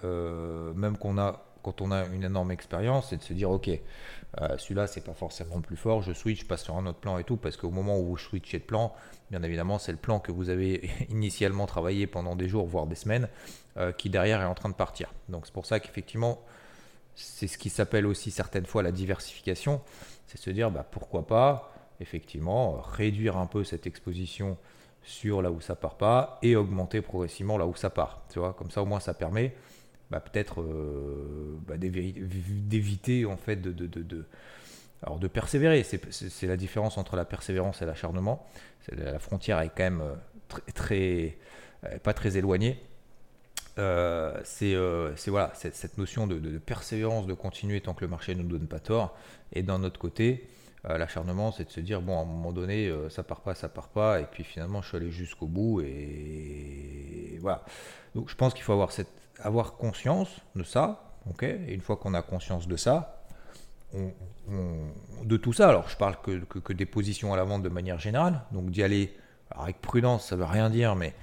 euh, 0.03 0.73
même 0.73 0.97
quand 0.97 1.81
on 1.81 1.91
a 1.91 2.05
une 2.07 2.23
énorme 2.23 2.51
expérience, 2.51 3.09
c'est 3.09 3.17
de 3.17 3.23
se 3.23 3.33
dire 3.33 3.49
ok, 3.49 3.69
euh, 3.69 4.57
celui-là 4.57 4.87
c'est 4.87 5.03
pas 5.03 5.13
forcément 5.13 5.55
le 5.55 5.61
plus 5.61 5.77
fort, 5.77 6.01
je 6.01 6.13
switch, 6.13 6.41
je 6.41 6.45
passe 6.45 6.63
sur 6.63 6.75
un 6.75 6.85
autre 6.85 6.99
plan 6.99 7.17
et 7.17 7.23
tout, 7.23 7.37
parce 7.37 7.57
qu'au 7.57 7.71
moment 7.71 7.99
où 7.99 8.05
vous 8.05 8.17
switchez 8.17 8.59
de 8.59 8.63
plan, 8.63 8.93
bien 9.31 9.41
évidemment 9.43 9.79
c'est 9.79 9.91
le 9.91 9.97
plan 9.97 10.19
que 10.19 10.31
vous 10.31 10.49
avez 10.49 10.89
initialement 11.09 11.65
travaillé 11.65 12.07
pendant 12.07 12.35
des 12.35 12.47
jours, 12.47 12.65
voire 12.67 12.87
des 12.87 12.95
semaines, 12.95 13.27
euh, 13.77 13.91
qui 13.91 14.09
derrière 14.09 14.41
est 14.41 14.45
en 14.45 14.55
train 14.55 14.69
de 14.69 14.75
partir. 14.75 15.13
Donc 15.29 15.45
c'est 15.45 15.53
pour 15.53 15.65
ça 15.65 15.79
qu'effectivement 15.79 16.39
c'est 17.15 17.47
ce 17.47 17.57
qui 17.57 17.69
s'appelle 17.69 18.05
aussi 18.05 18.29
certaines 18.29 18.67
fois 18.67 18.83
la 18.83 18.91
diversification, 18.91 19.81
c'est 20.27 20.37
se 20.37 20.49
dire 20.51 20.69
bah, 20.69 20.85
pourquoi 20.89 21.25
pas 21.25 21.73
effectivement 21.99 22.79
réduire 22.79 23.37
un 23.37 23.47
peu 23.47 23.63
cette 23.63 23.87
exposition 23.87 24.57
sur 25.01 25.41
là 25.41 25.49
où 25.49 25.61
ça 25.61 25.75
part 25.75 25.95
pas 25.95 26.37
et 26.43 26.55
augmenter 26.55 27.01
progressivement 27.01 27.57
là 27.57 27.65
où 27.65 27.75
ça 27.75 27.89
part. 27.89 28.21
Tu 28.29 28.39
vois, 28.39 28.53
comme 28.53 28.69
ça 28.69 28.81
au 28.81 28.85
moins 28.85 28.99
ça 28.99 29.13
permet 29.13 29.55
bah, 30.09 30.21
peut-être 30.21 30.61
euh, 30.61 31.57
bah, 31.67 31.75
d'éviter 31.77 33.25
en 33.25 33.37
fait 33.37 33.57
de, 33.57 33.71
de, 33.71 33.87
de, 33.87 34.25
alors 35.03 35.19
de 35.19 35.27
persévérer. 35.27 35.83
C'est 35.83 36.47
la 36.47 36.57
différence 36.57 36.97
entre 36.97 37.15
la 37.15 37.25
persévérance 37.25 37.81
et 37.81 37.85
l'acharnement. 37.85 38.45
La 38.91 39.19
frontière 39.19 39.59
est 39.59 39.69
quand 39.69 39.83
même 39.83 40.01
euh, 40.01 40.59
très, 40.73 41.37
euh, 41.85 41.97
pas 41.99 42.13
très 42.13 42.37
éloignée. 42.37 42.79
c'est 43.75 44.75
voilà 45.27 45.51
cette, 45.53 45.75
cette 45.75 45.97
notion 45.97 46.25
de, 46.25 46.57
persévérance, 46.57 47.27
de 47.27 47.33
continuer 47.33 47.81
tant 47.81 47.93
que 47.93 48.01
le 48.01 48.09
marché 48.09 48.33
ne 48.33 48.43
nous 48.43 48.49
donne 48.49 48.67
pas 48.67 48.79
tort. 48.79 49.17
Et 49.51 49.61
d'un 49.61 49.83
autre 49.83 49.99
côté, 49.99 50.47
l'acharnement, 50.85 51.51
c'est 51.51 51.65
de 51.65 51.69
se 51.69 51.81
dire 51.81 52.01
bon, 52.01 52.17
à 52.17 52.21
un 52.21 52.25
moment 52.25 52.53
donné, 52.53 52.89
ça 53.09 53.23
part 53.23 53.41
pas, 53.41 53.55
ça 53.55 53.67
part 53.67 53.89
pas, 53.89 54.21
et 54.21 54.25
puis 54.25 54.45
finalement, 54.45 54.81
je 54.81 54.87
suis 54.87 54.97
allé 54.97 55.11
jusqu'au 55.11 55.47
bout, 55.47 55.81
et 55.81 57.37
voilà. 57.41 57.65
Donc, 58.15 58.29
je 58.29 58.35
pense 58.35 58.53
qu'il 58.53 58.63
faut 58.63 58.73
avoir 58.73 58.91
cette 58.91 59.26
avoir 59.41 59.73
conscience 59.73 60.29
de 60.55 60.63
ça, 60.63 61.13
ok 61.29 61.43
Et 61.43 61.73
une 61.73 61.81
fois 61.81 61.97
qu'on 61.97 62.13
a 62.13 62.21
conscience 62.21 62.67
de 62.67 62.75
ça, 62.75 63.23
de 63.93 65.37
tout 65.37 65.53
ça, 65.53 65.69
alors 65.69 65.87
je 65.89 65.97
parle 65.97 66.17
que, 66.21 66.73
des 66.73 66.85
positions 66.85 67.33
à 67.33 67.37
la 67.37 67.43
vente 67.43 67.63
de 67.63 67.69
manière 67.69 67.99
générale, 67.99 68.41
donc 68.51 68.69
d'y 68.69 68.83
aller 68.83 69.15
avec 69.51 69.81
prudence, 69.81 70.27
ça 70.27 70.35
veut 70.35 70.43
rien 70.43 70.69
dire, 70.69 70.95
mais 70.95 71.13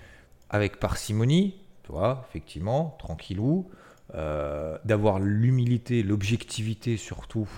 avec 0.51 0.79
parcimonie, 0.79 1.57
tu 1.83 1.93
vois, 1.93 2.25
effectivement, 2.29 2.97
tranquillou, 2.99 3.71
euh, 4.15 4.79
d'avoir 4.85 5.19
l'humilité, 5.19 6.03
l'objectivité 6.03 6.97
surtout, 6.97 7.49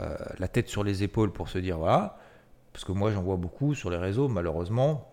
euh, 0.00 0.16
la 0.38 0.48
tête 0.48 0.68
sur 0.68 0.84
les 0.84 1.02
épaules 1.02 1.32
pour 1.32 1.48
se 1.48 1.58
dire 1.58 1.78
voilà, 1.78 2.18
parce 2.72 2.84
que 2.84 2.92
moi 2.92 3.10
j'en 3.10 3.22
vois 3.22 3.36
beaucoup 3.36 3.74
sur 3.74 3.90
les 3.90 3.96
réseaux, 3.96 4.28
malheureusement, 4.28 5.12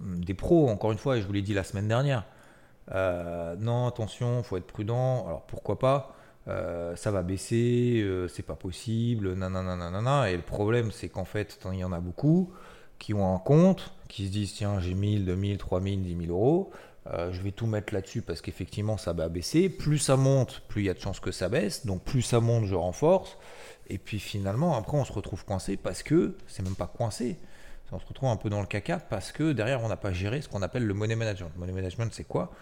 des 0.00 0.34
pros, 0.34 0.68
encore 0.68 0.92
une 0.92 0.98
fois, 0.98 1.18
et 1.18 1.20
je 1.20 1.26
vous 1.26 1.32
l'ai 1.32 1.42
dit 1.42 1.54
la 1.54 1.64
semaine 1.64 1.88
dernière, 1.88 2.24
euh, 2.92 3.56
non, 3.58 3.86
attention, 3.86 4.42
faut 4.42 4.56
être 4.56 4.66
prudent. 4.66 5.26
Alors 5.26 5.42
pourquoi 5.42 5.78
pas? 5.78 6.14
Euh, 6.48 6.96
Ça 6.96 7.10
va 7.10 7.22
baisser, 7.22 8.00
euh, 8.02 8.28
c'est 8.28 8.42
pas 8.42 8.56
possible, 8.56 9.34
nanana. 9.34 10.30
Et 10.30 10.36
le 10.36 10.42
problème, 10.42 10.90
c'est 10.90 11.08
qu'en 11.08 11.24
fait, 11.24 11.58
il 11.72 11.78
y 11.78 11.84
en 11.84 11.92
a 11.92 12.00
beaucoup 12.00 12.52
qui 12.98 13.14
ont 13.14 13.34
un 13.34 13.38
compte, 13.38 13.92
qui 14.08 14.26
se 14.26 14.32
disent 14.32 14.54
tiens, 14.54 14.78
j'ai 14.80 14.94
1000, 14.94 15.24
2000, 15.24 15.58
3000, 15.58 16.02
10 16.02 16.26
000 16.26 16.32
euros. 16.32 16.70
je 17.06 17.40
vais 17.40 17.50
tout 17.50 17.66
mettre 17.66 17.94
là-dessus 17.94 18.20
parce 18.22 18.42
qu'effectivement 18.42 18.98
ça 18.98 19.12
va 19.14 19.28
baisser. 19.28 19.68
Plus 19.70 19.98
ça 19.98 20.16
monte, 20.16 20.62
plus 20.68 20.82
il 20.82 20.86
y 20.86 20.90
a 20.90 20.94
de 20.94 21.00
chances 21.00 21.20
que 21.20 21.32
ça 21.32 21.48
baisse. 21.48 21.86
Donc 21.86 22.02
plus 22.04 22.22
ça 22.22 22.40
monte, 22.40 22.66
je 22.66 22.74
renforce. 22.74 23.38
Et 23.88 23.98
puis 23.98 24.18
finalement, 24.20 24.76
après, 24.76 24.96
on 24.98 25.04
se 25.04 25.12
retrouve 25.12 25.44
coincé 25.44 25.76
parce 25.76 26.02
que 26.02 26.36
c'est 26.46 26.62
même 26.62 26.76
pas 26.76 26.86
coincé. 26.86 27.38
On 27.92 27.98
se 27.98 28.06
retrouve 28.06 28.28
un 28.28 28.36
peu 28.36 28.50
dans 28.50 28.60
le 28.60 28.66
caca 28.66 28.98
parce 28.98 29.32
que 29.32 29.52
derrière, 29.52 29.82
on 29.82 29.88
n'a 29.88 29.96
pas 29.96 30.12
géré 30.12 30.40
ce 30.42 30.48
qu'on 30.48 30.62
appelle 30.62 30.86
le 30.86 30.94
money 30.94 31.16
management. 31.16 31.50
Le 31.54 31.60
money 31.60 31.72
management, 31.72 32.12
c'est 32.12 32.24
quoi? 32.24 32.52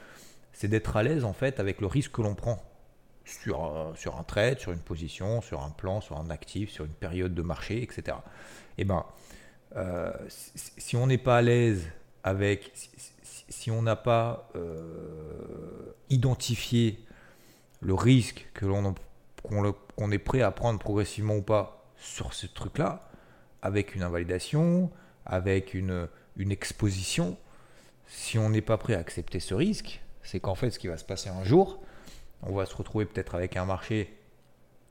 C'est 0.59 0.67
d'être 0.67 0.97
à 0.97 1.05
l'aise 1.05 1.25
en 1.25 1.33
fait 1.33 1.61
avec 1.61 1.81
le 1.81 1.87
risque 1.87 2.11
que 2.11 2.21
l'on 2.21 2.35
prend 2.35 2.61
sur, 3.25 3.93
sur 3.95 4.19
un 4.19 4.25
trade, 4.25 4.59
sur 4.59 4.73
une 4.73 4.81
position, 4.81 5.41
sur 5.41 5.63
un 5.63 5.71
plan, 5.71 6.01
sur 6.01 6.19
un 6.19 6.31
actif, 6.31 6.69
sur 6.69 6.85
une 6.85 6.95
période 6.95 7.33
de 7.33 7.43
marché, 7.43 7.81
etc. 7.81 8.17
Et 8.77 8.83
eh 8.83 8.85
ben, 8.85 9.05
euh, 9.77 10.13
si, 10.57 10.97
on 10.97 11.07
n'est 11.07 11.17
pas 11.17 11.37
à 11.37 11.43
l'aise 11.43 11.87
avec, 12.25 12.73
si, 13.49 13.71
on 13.71 13.83
n'a 13.83 13.95
pas 13.95 14.51
euh, 14.57 15.95
identifié 16.11 17.07
le 17.81 17.95
risque 17.95 18.49
que 18.53 18.67
l'on 18.67 18.97
qu'on 19.45 20.11
est 20.11 20.19
prêt 20.19 20.43
à 20.43 20.51
prendre 20.51 20.81
progressivement 20.81 21.37
ou 21.37 21.43
pas 21.43 21.89
sur 21.97 22.35
ce 22.35 22.49
truc-là, 22.49 23.09
avec 23.63 23.95
une 23.95 24.03
invalidation, 24.03 24.91
avec 25.25 25.73
une, 25.73 26.09
une 26.37 26.51
exposition, 26.51 27.37
si 28.09 28.39
on 28.39 28.51
n'est 28.51 28.61
pas 28.61 28.77
prêt 28.77 28.95
à 28.95 28.99
accepter 28.99 29.39
ce 29.39 29.55
risque, 29.55 30.01
c'est 30.29 30.41
qu'en 30.41 30.55
fait, 30.55 30.71
ce 30.71 30.79
qui 30.79 30.89
va 30.89 30.99
se 30.99 31.07
passer 31.07 31.31
un 31.31 31.43
jour, 31.43 31.81
on 32.43 32.53
va 32.53 32.67
se 32.67 32.77
retrouver 32.77 33.07
peut-être 33.07 33.35
avec 33.35 33.57
un 33.57 33.65
marché 33.65 34.15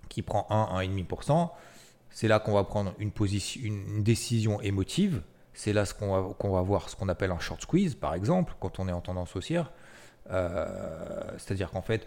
qui 0.10 0.24
prend 0.24 0.48
1, 0.50 0.82
1,5%. 0.82 1.52
C'est 2.10 2.28
là 2.28 2.40
qu'on 2.40 2.54
va 2.54 2.64
prendre 2.64 2.96
une, 2.98 3.12
position, 3.12 3.62
une 3.64 4.02
décision 4.02 4.60
émotive. 4.62 5.22
C'est 5.54 5.74
là 5.74 5.86
qu'on 5.86 6.20
va, 6.20 6.34
qu'on 6.34 6.50
va 6.50 6.62
voir 6.64 6.90
ce 6.90 6.96
qu'on 6.96 7.08
appelle 7.08 7.30
un 7.30 7.38
short 7.38 7.62
squeeze, 7.62 7.94
par 7.94 8.16
exemple, 8.16 8.56
quand 8.60 8.80
on 8.80 8.88
est 8.88 8.92
en 8.92 9.02
tendance 9.02 9.36
haussière. 9.36 9.72
Euh, 10.32 11.22
c'est-à-dire 11.38 11.70
qu'en 11.70 11.84
fait, 11.84 12.04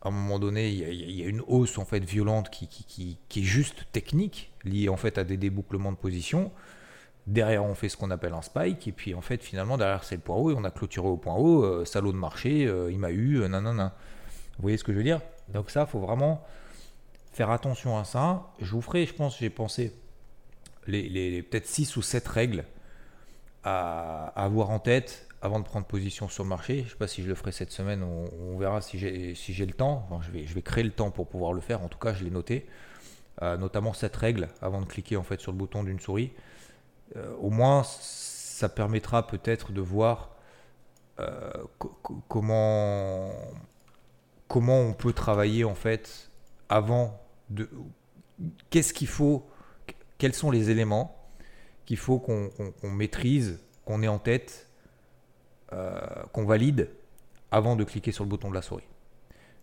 à 0.00 0.08
un 0.08 0.10
moment 0.10 0.38
donné, 0.38 0.70
il 0.70 1.10
y, 1.20 1.22
a, 1.22 1.28
une 1.28 1.42
hausse 1.46 1.76
en 1.76 1.84
fait 1.84 2.02
violente 2.02 2.48
qui, 2.48 3.18
est 3.36 3.42
juste 3.42 3.84
technique, 3.92 4.50
liée 4.64 4.88
en 4.88 4.96
fait 4.96 5.18
à 5.18 5.24
des 5.24 5.36
débouclements 5.36 5.92
de 5.92 5.98
position. 5.98 6.50
Derrière, 7.26 7.64
on 7.64 7.74
fait 7.74 7.88
ce 7.88 7.96
qu'on 7.96 8.10
appelle 8.10 8.32
un 8.32 8.42
spike, 8.42 8.88
et 8.88 8.92
puis 8.92 9.14
en 9.14 9.20
fait, 9.20 9.42
finalement, 9.42 9.78
derrière, 9.78 10.02
c'est 10.02 10.16
le 10.16 10.20
point 10.20 10.36
haut, 10.36 10.50
et 10.50 10.54
on 10.56 10.64
a 10.64 10.70
clôturé 10.70 11.06
au 11.06 11.16
point 11.16 11.34
haut, 11.34 11.62
euh, 11.62 11.84
salaud 11.84 12.12
de 12.12 12.16
marché, 12.16 12.66
euh, 12.66 12.90
il 12.90 12.98
m'a 12.98 13.10
eu, 13.10 13.40
euh, 13.40 13.48
nanana. 13.48 13.94
Vous 14.56 14.62
voyez 14.62 14.76
ce 14.76 14.84
que 14.84 14.92
je 14.92 14.98
veux 14.98 15.04
dire? 15.04 15.20
Donc, 15.48 15.70
ça, 15.70 15.86
faut 15.86 16.00
vraiment 16.00 16.44
faire 17.32 17.50
attention 17.50 17.98
à 17.98 18.04
ça. 18.04 18.48
Je 18.60 18.72
vous 18.72 18.80
ferai, 18.80 19.06
je 19.06 19.14
pense, 19.14 19.38
j'ai 19.38 19.50
pensé, 19.50 19.94
les, 20.86 21.08
les, 21.08 21.42
peut-être 21.42 21.66
6 21.66 21.96
ou 21.96 22.02
7 22.02 22.26
règles 22.26 22.64
à, 23.62 24.32
avoir 24.34 24.70
en 24.70 24.80
tête 24.80 25.28
avant 25.42 25.60
de 25.60 25.64
prendre 25.64 25.86
position 25.86 26.28
sur 26.28 26.42
le 26.42 26.48
marché. 26.48 26.78
Je 26.78 26.84
ne 26.84 26.88
sais 26.88 26.96
pas 26.96 27.06
si 27.06 27.22
je 27.22 27.28
le 27.28 27.34
ferai 27.36 27.52
cette 27.52 27.70
semaine, 27.70 28.02
on, 28.02 28.58
verra 28.58 28.80
si 28.80 28.98
j'ai 28.98 29.34
si 29.34 29.54
le 29.54 29.72
temps. 29.72 30.08
je, 30.22 30.30
vais, 30.30 30.46
je 30.46 30.54
vais 30.54 30.62
créer 30.62 30.84
le 30.84 30.90
temps 30.90 31.10
pour 31.10 31.28
pouvoir 31.28 31.52
le 31.52 31.60
faire. 31.60 31.82
En 31.82 31.88
tout 31.88 31.98
cas, 31.98 32.14
je 32.14 32.24
l'ai 32.24 32.30
noté. 32.30 32.66
Euh, 33.40 33.56
notamment 33.56 33.94
cette 33.94 34.14
règle 34.14 34.48
avant 34.60 34.80
de 34.80 34.86
cliquer 34.86 35.16
en 35.16 35.22
fait 35.22 35.40
sur 35.40 35.52
le 35.52 35.58
bouton 35.58 35.82
d'une 35.84 35.98
souris. 35.98 36.32
Euh, 37.16 37.34
au 37.40 37.50
moins, 37.50 37.82
ça 37.84 38.68
permettra 38.68 39.26
peut-être 39.26 39.72
de 39.72 39.80
voir 39.80 40.30
euh, 41.20 41.52
comment 42.28 43.30
comment 44.48 44.80
on 44.80 44.92
peut 44.92 45.12
travailler 45.12 45.64
en 45.64 45.74
fait 45.74 46.30
avant 46.68 47.20
de 47.50 47.68
qu'est-ce 48.70 48.92
qu'il 48.92 49.08
faut 49.08 49.46
quels 50.18 50.34
sont 50.34 50.50
les 50.50 50.70
éléments 50.70 51.16
qu'il 51.86 51.96
faut 51.96 52.18
qu'on 52.18 52.50
maîtrise 52.82 53.60
qu'on 53.84 54.02
ait 54.02 54.08
en 54.08 54.18
tête 54.18 54.68
qu'on 56.32 56.44
valide 56.44 56.90
avant 57.50 57.76
de 57.76 57.84
cliquer 57.84 58.12
sur 58.12 58.24
le 58.24 58.30
bouton 58.30 58.50
de 58.50 58.54
la 58.54 58.62
souris 58.62 58.84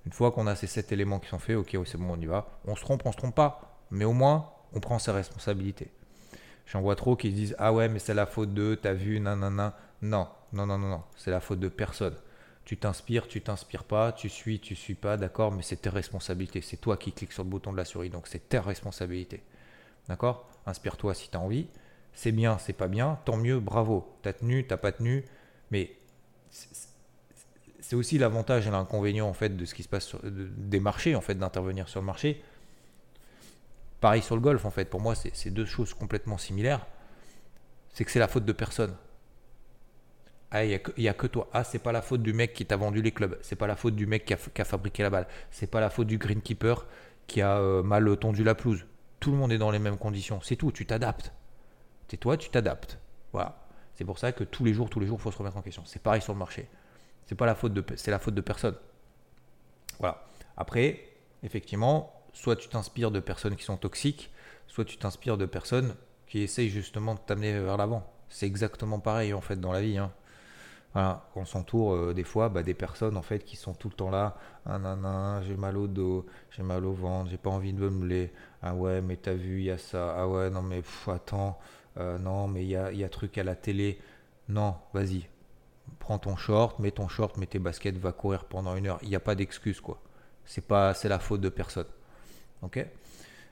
une 0.06 0.14
fois 0.14 0.32
qu'on 0.32 0.48
a 0.48 0.56
ces 0.56 0.68
sept 0.68 0.92
éléments 0.92 1.20
qui 1.20 1.30
sont 1.30 1.40
faits, 1.40 1.58
ok, 1.58 1.78
c'est 1.86 1.98
bon, 1.98 2.14
on 2.14 2.20
y 2.20 2.26
va. 2.26 2.48
On 2.66 2.76
se 2.76 2.82
trompe, 2.82 3.04
on 3.06 3.12
se 3.12 3.18
trompe 3.18 3.36
pas, 3.36 3.80
mais 3.92 4.06
au 4.06 4.14
moins, 4.14 4.52
on 4.74 4.80
prend 4.80 5.00
ses 5.00 5.12
responsabilités. 5.12 5.92
J'en 6.70 6.82
vois 6.82 6.96
trop 6.96 7.16
qui 7.16 7.32
disent 7.32 7.56
Ah 7.58 7.74
ouais, 7.74 7.90
mais 7.90 8.00
c'est 8.00 8.14
la 8.14 8.28
faute 8.28 8.54
de, 8.54 8.76
t'as 8.76 8.94
vu, 8.94 9.20
nanana. 9.20 9.76
Non, 10.02 10.28
non, 10.54 10.68
non, 10.68 10.78
non, 10.78 10.90
non, 10.90 11.04
c'est 11.16 11.32
la 11.32 11.42
faute 11.42 11.60
de 11.60 11.68
personne. 11.68 12.16
Tu 12.64 12.78
t'inspires, 12.78 13.28
tu 13.28 13.42
t'inspires 13.42 13.84
pas, 13.84 14.12
tu 14.12 14.30
suis, 14.30 14.60
tu 14.60 14.76
suis 14.76 14.94
pas, 14.94 15.18
d'accord, 15.18 15.52
mais 15.52 15.64
c'est 15.64 15.78
tes 15.78 15.90
responsabilités. 15.90 16.62
C'est 16.62 16.78
toi 16.78 16.96
qui 16.96 17.12
cliques 17.12 17.34
sur 17.34 17.44
le 17.44 17.50
bouton 17.50 17.72
de 17.72 17.78
la 17.78 17.86
souris, 17.86 18.12
donc 18.12 18.28
c'est 18.28 18.50
ta 18.50 18.62
responsabilité. 18.62 19.42
D'accord? 20.08 20.48
Inspire-toi 20.68 21.16
si 21.16 21.30
tu 21.30 21.38
as 21.38 21.40
envie. 21.40 21.68
C'est 22.14 22.32
bien, 22.32 22.60
c'est 22.60 22.74
pas 22.74 22.88
bien, 22.88 23.20
tant 23.26 23.38
mieux, 23.38 23.60
bravo. 23.60 24.16
T'as 24.22 24.34
tenu, 24.34 24.68
t'as 24.68 24.78
pas 24.78 24.92
tenu, 24.92 25.26
mais 25.72 25.96
c'est 27.80 27.96
aussi 27.96 28.20
l'avantage 28.20 28.68
et 28.68 28.72
l'inconvénient 28.72 29.28
en 29.28 29.34
fait 29.34 29.58
de 29.58 29.66
ce 29.66 29.74
qui 29.74 29.82
se 29.82 29.90
passe 29.90 30.06
sur, 30.06 30.20
des 30.24 30.80
marchés 30.80 31.16
en 31.16 31.22
fait 31.22 31.36
d'intervenir 31.36 31.90
sur 31.90 32.02
le 32.02 32.06
marché. 32.06 32.44
Pareil 34.02 34.22
sur 34.22 34.36
le 34.36 34.42
golf 34.42 34.66
en 34.66 34.72
fait. 34.72 34.86
Pour 34.86 35.02
moi, 35.02 35.16
c'est 35.16 35.50
deux 35.50 35.66
choses 35.66 35.94
complètement 35.94 36.38
similaires. 36.38 36.86
C'est 37.94 38.06
que 38.06 38.12
c'est 38.12 38.20
la 38.20 38.28
faute 38.28 38.46
de 38.46 38.54
personne. 38.54 38.96
Ah, 40.52 40.66
il 40.66 40.82
n'y 40.98 41.08
a, 41.08 41.14
que 41.14 41.28
toi. 41.28 41.48
Ah, 41.54 41.64
c'est 41.64 41.80
pas 41.80 41.92
la 41.92 42.02
faute 42.02 42.24
du 42.24 42.34
mec 42.34 42.54
qui 42.54 42.66
t'a 42.66 42.76
vendu 42.76 43.02
les 43.02 43.12
clubs. 43.12 43.38
C'est 43.42 43.56
pas 43.56 43.68
la 43.68 43.76
faute 43.76 43.96
du 43.96 44.08
mec 44.08 44.26
qui 44.26 44.34
a, 44.34 44.66
fabriqué 44.66 45.04
la 45.04 45.10
balle. 45.10 45.28
C'est 45.52 45.70
pas 45.70 45.80
la 45.80 45.90
faute 45.90 46.08
du 46.08 46.18
greenkeeper 46.18 46.88
qui 47.28 47.42
a 47.42 47.58
euh, 47.58 47.84
mal 47.84 48.18
tondu 48.18 48.44
la 48.44 48.56
pelouse. 48.56 48.86
Tout 49.20 49.32
le 49.32 49.38
monde 49.38 49.52
est 49.52 49.60
dans 49.60 49.70
les 49.70 49.80
mêmes 49.80 49.98
conditions. 49.98 50.42
C'est 50.42 50.56
tout. 50.56 50.72
Tu 50.72 50.86
t'adaptes. 50.86 51.34
C'est 52.08 52.18
toi, 52.18 52.36
tu 52.38 52.50
t'adaptes. 52.50 52.98
Voilà. 53.32 53.60
C'est 53.94 54.06
pour 54.06 54.18
ça 54.18 54.32
que 54.32 54.44
tous 54.44 54.64
les 54.64 54.74
jours, 54.74 54.90
tous 54.90 55.00
les 55.00 55.06
jours, 55.06 55.20
il 55.20 55.22
faut 55.22 55.32
se 55.32 55.38
remettre 55.38 55.58
en 55.58 55.62
question. 55.62 55.84
C'est 55.86 56.02
pareil 56.02 56.22
sur 56.22 56.34
le 56.34 56.40
marché. 56.40 56.68
C'est 57.28 57.36
pas 57.36 57.46
la 57.46 57.54
faute 57.54 57.74
de, 57.74 57.84
c'est 57.96 58.10
la 58.10 58.18
faute 58.18 58.34
de 58.34 58.42
personne. 58.42 58.76
Voilà. 60.00 60.26
Après, 60.58 61.10
effectivement, 61.44 62.19
soit 62.40 62.56
tu 62.56 62.70
t'inspires 62.70 63.12
de 63.12 63.20
personnes 63.20 63.58
qui 63.58 63.66
sont 63.66 63.76
toxiques, 63.76 64.32
soit 64.68 64.86
tu 64.86 64.98
t'inspires 64.98 65.38
de 65.38 65.46
personnes 65.46 65.94
qui 66.26 66.40
essayent 66.40 66.70
justement 66.70 67.16
de 67.16 67.20
t'amener 67.20 67.60
vers 67.60 67.76
l'avant. 67.76 68.10
C'est 68.30 68.46
exactement 68.46 69.00
pareil 69.00 69.34
en 69.34 69.42
fait 69.42 69.60
dans 69.60 69.74
la 69.74 69.82
vie. 69.82 69.98
Hein. 69.98 70.12
On 71.36 71.44
s'entoure 71.44 71.94
euh, 71.94 72.14
des 72.14 72.24
fois 72.24 72.48
bah, 72.48 72.64
des 72.64 72.74
personnes 72.74 73.18
en 73.18 73.22
fait 73.22 73.44
qui 73.44 73.58
sont 73.58 73.74
tout 73.74 73.90
le 73.90 73.96
temps 73.96 74.10
là. 74.10 74.38
Ah 74.66 74.80
nan, 74.80 75.44
j'ai 75.46 75.58
mal 75.58 75.78
au 75.78 75.88
dos, 75.88 76.26
j'ai 76.52 76.64
mal 76.64 76.86
au 76.86 76.94
ventre, 76.94 77.30
j'ai 77.30 77.38
pas 77.38 77.50
envie 77.50 77.74
de 77.74 77.90
me 77.90 78.08
les. 78.08 78.32
Ah 78.62 78.74
ouais, 78.74 79.02
mais 79.02 79.18
t'as 79.18 79.34
vu, 79.34 79.60
il 79.60 79.66
y 79.66 79.72
a 79.72 79.78
ça. 79.78 80.16
Ah 80.18 80.28
ouais, 80.28 80.50
non 80.50 80.62
mais 80.62 80.82
attends, 81.08 81.60
euh, 81.98 82.18
non 82.18 82.48
mais 82.48 82.64
il 82.64 82.70
y 82.70 82.78
a, 82.78 82.92
y 82.94 83.04
a 83.04 83.10
truc 83.10 83.38
à 83.38 83.44
la 83.44 83.56
télé. 83.56 84.00
Non, 84.48 84.76
vas-y, 84.94 85.28
prends 86.00 86.20
ton 86.20 86.38
short, 86.38 86.80
mets 86.80 86.92
ton 86.92 87.10
short, 87.10 87.38
mets 87.38 87.48
tes 87.48 87.60
baskets, 87.60 87.98
va 87.98 88.14
courir 88.14 88.46
pendant 88.46 88.76
une 88.78 88.88
heure. 88.88 89.00
Il 89.04 89.10
n'y 89.10 89.16
a 89.16 89.20
pas 89.20 89.36
d'excuse, 89.36 89.82
quoi. 89.82 90.02
C'est 90.46 90.66
pas, 90.66 90.94
c'est 90.94 91.10
la 91.10 91.20
faute 91.20 91.42
de 91.42 91.50
personne. 91.50 91.86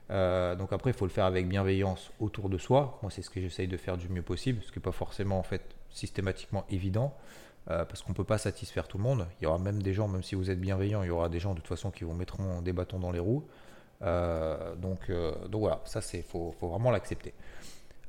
Euh, 0.09 0.55
donc 0.55 0.71
après, 0.73 0.91
il 0.91 0.93
faut 0.93 1.05
le 1.05 1.11
faire 1.11 1.25
avec 1.25 1.47
bienveillance 1.47 2.11
autour 2.19 2.49
de 2.49 2.57
soi. 2.57 2.99
Moi, 3.01 3.11
c'est 3.11 3.21
ce 3.21 3.29
que 3.29 3.41
j'essaye 3.41 3.67
de 3.67 3.77
faire 3.77 3.97
du 3.97 4.09
mieux 4.09 4.21
possible, 4.21 4.61
ce 4.63 4.71
qui 4.71 4.79
n'est 4.79 4.83
pas 4.83 4.91
forcément 4.91 5.39
en 5.39 5.43
fait 5.43 5.75
systématiquement 5.89 6.65
évident, 6.69 7.13
euh, 7.69 7.85
parce 7.85 8.01
qu'on 8.03 8.11
ne 8.11 8.15
peut 8.15 8.23
pas 8.23 8.37
satisfaire 8.37 8.87
tout 8.87 8.97
le 8.97 9.03
monde. 9.03 9.27
Il 9.39 9.45
y 9.45 9.47
aura 9.47 9.59
même 9.59 9.81
des 9.81 9.93
gens, 9.93 10.07
même 10.07 10.23
si 10.23 10.35
vous 10.35 10.49
êtes 10.49 10.59
bienveillant, 10.59 11.03
il 11.03 11.07
y 11.07 11.11
aura 11.11 11.29
des 11.29 11.39
gens 11.39 11.51
de 11.51 11.59
toute 11.59 11.67
façon 11.67 11.91
qui 11.91 12.03
vous 12.03 12.13
mettront 12.13 12.61
des 12.61 12.73
bâtons 12.73 12.99
dans 12.99 13.11
les 13.11 13.19
roues. 13.19 13.43
Euh, 14.03 14.75
donc, 14.75 15.11
voilà, 15.51 15.81
ça 15.85 16.01
c'est 16.01 16.21
faut, 16.21 16.55
vraiment 16.61 16.91
l'accepter. 16.91 17.33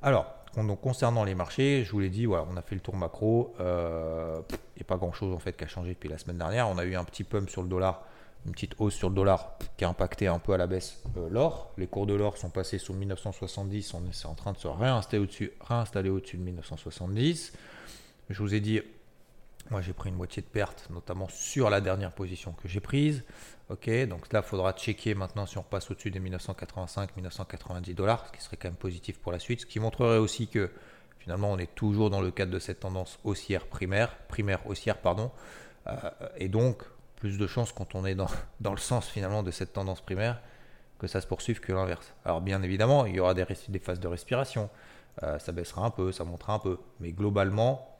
Alors, 0.00 0.32
concernant 0.80 1.24
les 1.24 1.34
marchés, 1.34 1.82
je 1.84 1.90
vous 1.90 1.98
l'ai 1.98 2.10
dit, 2.10 2.26
on 2.28 2.56
a 2.56 2.62
fait 2.62 2.76
le 2.76 2.80
tour 2.80 2.96
macro. 2.96 3.54
Il 3.58 3.64
n'y 3.64 4.82
a 4.82 4.86
pas 4.86 4.96
grand-chose 4.96 5.34
en 5.34 5.40
fait 5.40 5.56
qui 5.56 5.64
a 5.64 5.68
changé 5.68 5.94
depuis 5.94 6.08
la 6.08 6.18
semaine 6.18 6.38
dernière. 6.38 6.68
On 6.68 6.78
a 6.78 6.84
eu 6.84 6.94
un 6.94 7.04
petit 7.04 7.24
pump 7.24 7.50
sur 7.50 7.62
le 7.62 7.68
dollar, 7.68 8.04
une 8.48 8.54
petite 8.54 8.74
hausse 8.78 8.94
sur 8.94 9.10
le 9.10 9.14
dollar 9.14 9.56
qui 9.76 9.84
a 9.84 9.88
impacté 9.88 10.26
un 10.26 10.38
peu 10.38 10.52
à 10.52 10.56
la 10.56 10.66
baisse 10.66 11.02
euh, 11.16 11.28
l'or. 11.30 11.72
Les 11.76 11.86
cours 11.86 12.06
de 12.06 12.14
l'or 12.14 12.36
sont 12.36 12.50
passés 12.50 12.78
sous 12.78 12.94
1970. 12.94 13.94
On 13.94 14.04
est 14.04 14.26
en 14.26 14.34
train 14.34 14.52
de 14.52 14.58
se 14.58 14.66
réinstaller 14.66 15.22
au-dessus, 15.22 15.52
au-dessus 15.70 16.36
de 16.36 16.42
1970. 16.42 17.52
Je 18.30 18.42
vous 18.42 18.54
ai 18.54 18.60
dit, 18.60 18.80
moi 19.70 19.80
j'ai 19.82 19.92
pris 19.92 20.08
une 20.08 20.16
moitié 20.16 20.42
de 20.42 20.46
perte, 20.46 20.88
notamment 20.90 21.28
sur 21.28 21.70
la 21.70 21.80
dernière 21.80 22.12
position 22.12 22.52
que 22.52 22.68
j'ai 22.68 22.80
prise. 22.80 23.22
Ok, 23.68 23.90
donc 24.06 24.32
là, 24.32 24.40
il 24.42 24.48
faudra 24.48 24.72
checker 24.72 25.14
maintenant 25.14 25.44
si 25.44 25.58
on 25.58 25.62
passe 25.62 25.90
au-dessus 25.90 26.10
des 26.10 26.20
1985-1990 26.20 27.94
dollars, 27.94 28.26
ce 28.26 28.32
qui 28.32 28.42
serait 28.42 28.56
quand 28.56 28.68
même 28.68 28.76
positif 28.76 29.18
pour 29.18 29.30
la 29.30 29.38
suite, 29.38 29.60
ce 29.60 29.66
qui 29.66 29.78
montrerait 29.78 30.16
aussi 30.16 30.48
que 30.48 30.70
finalement 31.18 31.52
on 31.52 31.58
est 31.58 31.74
toujours 31.74 32.08
dans 32.08 32.22
le 32.22 32.30
cadre 32.30 32.50
de 32.50 32.58
cette 32.58 32.80
tendance 32.80 33.18
haussière 33.24 33.66
primaire, 33.66 34.16
primaire 34.28 34.66
haussière, 34.66 34.96
pardon, 34.96 35.30
euh, 35.86 35.92
et 36.38 36.48
donc 36.48 36.82
plus 37.18 37.38
de 37.38 37.46
chances 37.46 37.72
quand 37.72 37.94
on 37.94 38.04
est 38.06 38.14
dans, 38.60 38.72
le 38.72 38.78
sens 38.78 39.08
finalement 39.08 39.42
de 39.42 39.50
cette 39.50 39.72
tendance 39.72 40.00
primaire 40.00 40.40
que 40.98 41.06
ça 41.06 41.20
se 41.20 41.26
poursuive 41.26 41.60
que 41.60 41.72
l'inverse. 41.72 42.14
Alors 42.24 42.40
bien 42.40 42.62
évidemment, 42.62 43.06
il 43.06 43.14
y 43.14 43.20
aura 43.20 43.34
des, 43.34 43.44
phases 43.80 44.00
de 44.00 44.08
respiration, 44.08 44.68
euh, 45.22 45.38
ça 45.38 45.52
baissera 45.52 45.84
un 45.84 45.90
peu, 45.90 46.10
ça 46.10 46.24
montera 46.24 46.54
un 46.54 46.58
peu, 46.58 46.78
mais 46.98 47.12
globalement, 47.12 47.96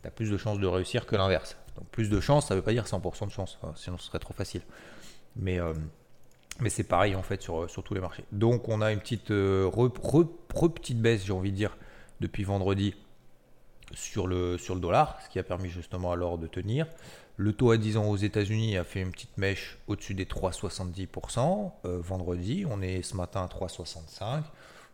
tu 0.00 0.08
as 0.08 0.10
plus 0.10 0.30
de 0.30 0.36
chances 0.38 0.58
de 0.58 0.66
réussir 0.66 1.04
que 1.04 1.16
l'inverse. 1.16 1.56
Donc 1.76 1.86
plus 1.88 2.08
de 2.08 2.20
chances, 2.20 2.48
ça 2.48 2.54
ne 2.54 2.60
veut 2.60 2.64
pas 2.64 2.72
dire 2.72 2.84
100% 2.84 3.26
de 3.26 3.32
chance, 3.32 3.58
sinon 3.76 3.98
ce 3.98 4.06
serait 4.06 4.18
trop 4.18 4.32
facile. 4.32 4.62
Mais, 5.36 5.60
euh, 5.60 5.74
c'est 6.68 6.84
pareil 6.84 7.14
en 7.14 7.22
fait 7.22 7.40
sur, 7.42 7.70
sur, 7.70 7.82
tous 7.84 7.94
les 7.94 8.00
marchés. 8.00 8.24
Donc 8.32 8.68
on 8.68 8.80
a 8.80 8.92
une 8.92 8.98
petite, 8.98 9.30
euh, 9.30 9.70
petite 10.74 11.00
baisse, 11.00 11.24
j'ai 11.24 11.32
envie 11.32 11.52
de 11.52 11.56
dire, 11.56 11.76
depuis 12.20 12.44
vendredi 12.44 12.94
sur 13.94 14.26
le 14.26 14.80
dollar, 14.80 15.18
ce 15.22 15.28
qui 15.28 15.38
a 15.38 15.42
permis 15.42 15.68
justement 15.68 16.12
alors 16.12 16.38
de 16.38 16.46
tenir. 16.46 16.86
Le 17.38 17.54
taux 17.54 17.70
à 17.70 17.78
10 17.78 17.96
ans 17.96 18.10
aux 18.10 18.16
États-Unis 18.16 18.76
a 18.76 18.84
fait 18.84 19.00
une 19.00 19.10
petite 19.10 19.38
mèche 19.38 19.78
au-dessus 19.86 20.12
des 20.12 20.26
3,70% 20.26 21.70
euh, 21.86 21.98
vendredi. 22.00 22.66
On 22.68 22.82
est 22.82 23.00
ce 23.00 23.16
matin 23.16 23.42
à 23.42 23.46
3,65. 23.46 24.42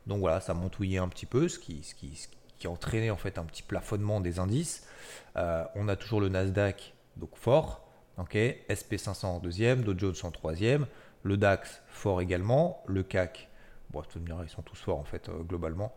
Donc 0.06 0.20
voilà, 0.20 0.40
ça 0.40 0.54
montouillait 0.54 0.98
un 0.98 1.08
petit 1.08 1.26
peu, 1.26 1.48
ce 1.48 1.58
qui, 1.58 1.82
ce 1.82 1.94
qui, 1.96 2.68
entraîné 2.68 3.10
en 3.10 3.16
fait 3.16 3.36
un 3.36 3.44
petit 3.44 3.62
plafonnement 3.62 4.20
des 4.20 4.38
indices. 4.38 4.86
on 5.34 5.88
a 5.88 5.96
toujours 5.96 6.20
le 6.22 6.30
Nasdaq 6.30 6.94
donc 7.16 7.36
fort, 7.36 7.84
Ok, 8.16 8.36
SP500 8.36 9.26
en 9.26 9.38
deuxième, 9.40 9.82
Dow 9.82 9.98
Jones 9.98 10.14
en 10.22 10.30
troisième, 10.30 10.86
le 11.24 11.36
DAX 11.36 11.82
fort 11.88 12.20
également, 12.20 12.84
le 12.86 13.02
CAC, 13.02 13.48
bon, 13.90 14.02
me 14.14 14.44
ils 14.44 14.48
sont 14.48 14.62
tous 14.62 14.76
forts 14.76 14.98
en 14.98 15.04
fait, 15.04 15.28
euh, 15.28 15.42
globalement. 15.42 15.92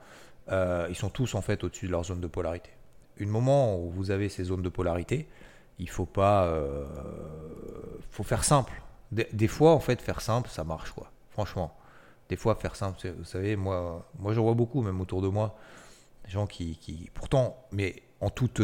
Euh, 0.49 0.87
ils 0.89 0.95
sont 0.95 1.09
tous 1.09 1.35
en 1.35 1.41
fait 1.41 1.63
au-dessus 1.63 1.85
de 1.85 1.91
leur 1.91 2.05
zone 2.05 2.19
de 2.19 2.27
polarité. 2.27 2.71
Une 3.17 3.29
moment 3.29 3.77
où 3.79 3.91
vous 3.91 4.09
avez 4.09 4.29
ces 4.29 4.45
zones 4.45 4.63
de 4.63 4.69
polarité, 4.69 5.27
il 5.79 5.89
faut 5.89 6.05
pas, 6.05 6.45
euh, 6.45 6.85
faut 8.11 8.23
faire 8.23 8.43
simple. 8.43 8.81
Des, 9.11 9.47
fois, 9.47 9.73
en 9.73 9.79
fait, 9.79 10.01
faire 10.01 10.19
simple, 10.21 10.49
ça 10.49 10.63
marche 10.63 10.91
quoi. 10.91 11.11
Franchement, 11.29 11.77
des 12.29 12.35
fois, 12.35 12.55
faire 12.55 12.75
simple, 12.75 12.97
vous 13.17 13.23
savez, 13.23 13.55
moi, 13.55 14.05
moi, 14.19 14.33
j'en 14.33 14.43
vois 14.43 14.53
beaucoup, 14.53 14.81
même 14.81 14.99
autour 14.99 15.21
de 15.21 15.29
moi, 15.29 15.55
des 16.25 16.31
gens 16.31 16.45
qui, 16.45 16.77
qui 16.77 17.09
pourtant, 17.13 17.67
mais 17.71 18.03
en 18.19 18.29
toute, 18.29 18.59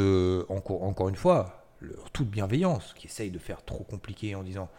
encore, 0.50 0.84
encore 0.84 1.08
une 1.08 1.16
fois, 1.16 1.66
toute 2.12 2.28
bienveillance, 2.30 2.94
qui 2.94 3.08
essaye 3.08 3.32
de 3.32 3.40
faire 3.40 3.64
trop 3.64 3.84
compliqué 3.84 4.36
en 4.36 4.44
disant, 4.44 4.70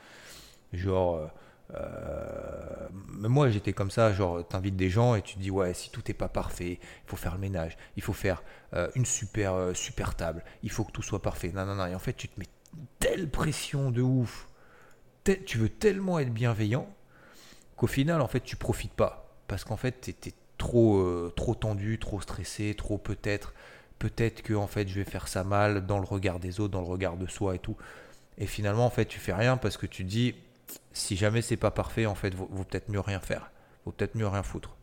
genre, 0.73 1.31
euh, 1.73 2.88
euh, 3.25 3.28
moi 3.28 3.49
j'étais 3.49 3.73
comme 3.73 3.90
ça, 3.90 4.12
genre, 4.12 4.47
t'invites 4.47 4.76
des 4.76 4.90
gens 4.90 5.14
et 5.14 5.23
tu 5.23 5.35
te 5.35 5.40
dis, 5.40 5.50
ouais, 5.50 5.75
si 5.75 5.90
tout 5.90 6.02
n'est 6.06 6.14
pas 6.14 6.28
parfait, 6.28 6.78
il 6.80 7.09
faut 7.09 7.16
faire 7.16 7.35
le 7.35 7.40
ménage, 7.40 7.76
il 7.97 8.02
faut 8.02 8.12
faire 8.12 8.42
euh, 8.75 8.88
une 8.94 9.06
super, 9.06 9.75
super 9.75 10.14
table, 10.14 10.44
il 10.62 10.71
faut 10.71 10.85
que 10.85 10.92
tout 10.92 11.02
soit 11.02 11.23
parfait. 11.23 11.52
Non, 11.54 11.64
non, 11.64 11.75
non. 11.75 11.87
Et 11.87 11.94
en 11.94 11.99
fait, 11.99 12.14
tu 12.14 12.28
te 12.28 12.38
mets 12.38 12.49
telle 12.99 13.28
pression 13.28 13.90
de 13.90 14.02
ouf, 14.02 14.49
tu 15.47 15.59
veux 15.59 15.68
tellement 15.71 16.18
être 16.18 16.33
bienveillant 16.33 16.88
qu'au 17.76 17.87
final, 17.87 18.21
en 18.21 18.28
fait, 18.28 18.40
tu 18.40 18.56
profites 18.56 18.92
pas. 18.92 19.30
Parce 19.49 19.64
qu'en 19.64 19.76
fait, 19.76 20.00
tu 20.00 20.11
es, 20.11 20.35
trop, 20.59 21.30
trop 21.30 21.54
tendu, 21.54 21.99
trop 21.99 22.21
stressé, 22.21 22.75
trop 22.75 22.99
peut-être 22.99 23.52
peut-être 23.99 24.42
que 24.42 24.54
en 24.54 24.66
fait 24.66 24.88
je 24.88 24.94
vais 24.94 25.04
faire 25.04 25.28
ça 25.28 25.44
mal 25.44 25.87
dans 25.87 25.99
le 25.99 26.04
regard 26.04 26.38
des 26.38 26.61
autres, 26.61 26.73
dans 26.73 26.80
le 26.80 26.87
regard 26.87 27.16
de 27.16 27.26
soi 27.26 27.54
et 27.54 27.59
tout. 27.59 27.76
Et 28.38 28.47
finalement 28.47 28.87
en 28.87 28.90
fait 28.90 29.06
tu 29.06 29.18
fais 29.18 29.33
rien 29.33 29.56
parce 29.56 29.76
que 29.76 29.87
tu 29.87 30.04
dis 30.04 30.35
si 30.92 31.16
jamais 31.16 31.42
c'est 31.42 31.56
pas 31.56 31.71
parfait 31.71 32.06
en 32.06 32.14
fait 32.14 32.35
vaut, 32.35 32.47
peut-être 32.47 32.88
mieux 32.88 33.00
rien 33.00 33.21
faire, 33.21 33.50
vaut 33.85 33.92
peut-être 33.92 34.14
mieux 34.14 34.26
rien 34.26 34.42
foutre. 34.42 34.76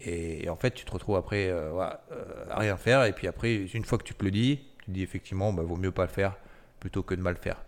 Et, 0.00 0.48
en 0.48 0.56
fait 0.56 0.72
tu 0.72 0.84
te 0.84 0.90
retrouves 0.90 1.16
après 1.16 1.48
euh, 1.48 1.72
euh, 2.10 2.44
à 2.50 2.58
rien 2.58 2.76
faire 2.76 3.04
et 3.04 3.12
puis 3.12 3.28
après 3.28 3.54
une 3.54 3.84
fois 3.84 3.98
que 3.98 4.04
tu 4.04 4.14
te 4.14 4.24
le 4.24 4.30
dis, 4.30 4.60
tu 4.84 4.90
dis 4.90 5.02
effectivement, 5.02 5.52
bah, 5.52 5.62
vaut 5.62 5.76
mieux 5.76 5.92
pas 5.92 6.02
le 6.02 6.10
faire 6.10 6.36
plutôt 6.80 7.02
que 7.02 7.14
de 7.14 7.20
mal 7.20 7.36
faire. 7.36 7.62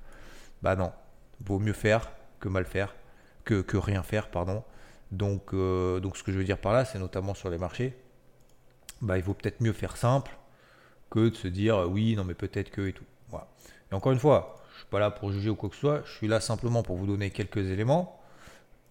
Bah 0.62 0.76
non, 0.76 0.92
vaut 1.40 1.58
mieux 1.58 1.72
faire 1.72 2.12
que 2.40 2.48
mal 2.48 2.64
faire, 2.66 2.94
que, 3.44 3.76
rien 3.76 4.02
faire, 4.02 4.30
pardon. 4.30 4.64
Donc, 5.12 5.54
euh, 5.54 6.00
donc 6.00 6.16
ce 6.16 6.22
que 6.22 6.32
je 6.32 6.38
veux 6.38 6.44
dire 6.44 6.58
par 6.58 6.72
là, 6.72 6.84
c'est 6.84 6.98
notamment 6.98 7.34
sur 7.34 7.48
les 7.48 7.58
marchés, 7.58 7.96
bah, 9.00 9.16
il 9.18 9.24
vaut 9.24 9.34
peut-être 9.34 9.60
mieux 9.60 9.72
faire 9.72 9.96
simple 9.96 10.36
que 11.10 11.28
de 11.28 11.34
se 11.34 11.48
dire 11.48 11.88
oui, 11.88 12.16
non 12.16 12.24
mais 12.24 12.34
peut-être 12.34 12.70
que 12.70 12.88
et 12.88 12.92
tout. 12.92 13.04
Et 13.90 13.94
encore 13.94 14.12
une 14.12 14.18
fois, 14.18 14.56
je 14.76 14.80
suis 14.80 14.90
pas 14.90 14.98
là 14.98 15.10
pour 15.10 15.32
juger 15.32 15.48
ou 15.48 15.56
quoi 15.56 15.70
que 15.70 15.74
ce 15.74 15.80
soit, 15.80 16.02
je 16.04 16.12
suis 16.12 16.28
là 16.28 16.38
simplement 16.38 16.82
pour 16.82 16.96
vous 16.96 17.06
donner 17.06 17.30
quelques 17.30 17.70
éléments. 17.70 18.20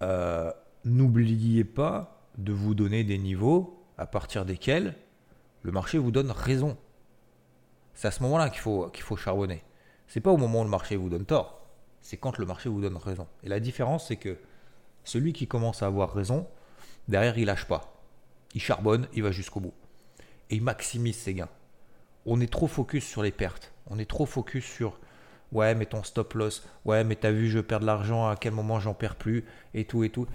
Euh, 0.01 0.51
n'oubliez 0.83 1.63
pas 1.63 2.23
de 2.39 2.51
vous 2.51 2.73
donner 2.73 3.03
des 3.03 3.19
niveaux 3.19 3.85
à 3.99 4.07
partir 4.07 4.45
desquels 4.45 4.95
le 5.61 5.71
marché 5.71 5.99
vous 5.99 6.09
donne 6.09 6.31
raison. 6.31 6.75
C'est 7.93 8.07
à 8.07 8.11
ce 8.11 8.23
moment-là 8.23 8.49
qu'il 8.49 8.61
faut, 8.61 8.89
qu'il 8.89 9.03
faut 9.03 9.15
charbonner. 9.15 9.63
C'est 10.07 10.21
pas 10.21 10.31
au 10.31 10.37
moment 10.37 10.61
où 10.61 10.63
le 10.63 10.71
marché 10.71 10.95
vous 10.95 11.07
donne 11.07 11.25
tort, 11.25 11.61
c'est 12.01 12.17
quand 12.17 12.39
le 12.39 12.47
marché 12.47 12.67
vous 12.67 12.81
donne 12.81 12.97
raison. 12.97 13.27
Et 13.43 13.47
la 13.47 13.59
différence, 13.59 14.07
c'est 14.07 14.15
que 14.15 14.39
celui 15.03 15.33
qui 15.33 15.47
commence 15.47 15.83
à 15.83 15.85
avoir 15.85 16.13
raison, 16.13 16.47
derrière, 17.07 17.37
il 17.37 17.45
lâche 17.45 17.65
pas. 17.65 18.01
Il 18.55 18.61
charbonne, 18.61 19.07
il 19.13 19.21
va 19.21 19.29
jusqu'au 19.29 19.59
bout. 19.59 19.73
Et 20.49 20.55
il 20.55 20.63
maximise 20.63 21.15
ses 21.15 21.35
gains. 21.35 21.49
On 22.25 22.41
est 22.41 22.51
trop 22.51 22.67
focus 22.67 23.05
sur 23.05 23.21
les 23.21 23.31
pertes. 23.31 23.71
On 23.87 23.99
est 23.99 24.09
trop 24.09 24.25
focus 24.25 24.65
sur 24.65 24.97
ouais, 25.55 25.73
mais 25.73 25.85
ton 25.85 26.03
stop 26.03 26.33
loss, 26.33 26.63
ouais, 26.83 27.03
mais 27.03 27.15
t'as 27.15 27.31
vu, 27.31 27.49
je 27.49 27.59
perds 27.59 27.79
de 27.79 27.85
l'argent, 27.85 28.27
à 28.27 28.35
quel 28.35 28.53
moment 28.53 28.79
j'en 28.79 28.93
perds 28.93 29.15
plus, 29.15 29.45
et 29.73 29.85
tout, 29.85 30.03
et 30.03 30.09
tout. 30.09 30.27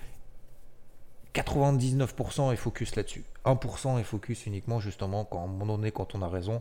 99% 1.35 2.53
est 2.53 2.57
focus 2.57 2.97
là-dessus. 2.97 3.25
1% 3.45 4.01
est 4.01 4.05
focus 4.05 4.47
uniquement 4.47 4.81
justement 4.81 5.25
quand 5.25 5.41
à 5.41 5.45
un 5.45 5.47
moment 5.47 5.77
donné, 5.77 5.93
quand 5.93 6.15
on 6.15 6.23
a 6.23 6.29
raison, 6.29 6.61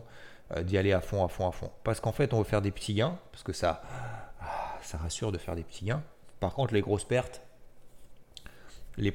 euh, 0.52 0.62
d'y 0.62 0.78
aller 0.78 0.92
à 0.92 1.00
fond, 1.00 1.24
à 1.24 1.28
fond, 1.28 1.48
à 1.48 1.52
fond. 1.52 1.70
Parce 1.82 2.00
qu'en 2.00 2.12
fait, 2.12 2.32
on 2.32 2.38
veut 2.38 2.44
faire 2.44 2.62
des 2.62 2.70
petits 2.70 2.94
gains, 2.94 3.18
parce 3.32 3.42
que 3.42 3.52
ça, 3.52 3.82
ah, 4.40 4.78
ça 4.82 4.98
rassure 4.98 5.32
de 5.32 5.38
faire 5.38 5.56
des 5.56 5.64
petits 5.64 5.86
gains. 5.86 6.02
Par 6.38 6.54
contre, 6.54 6.74
les 6.74 6.82
grosses 6.82 7.04
pertes, 7.04 7.42
les, 8.96 9.12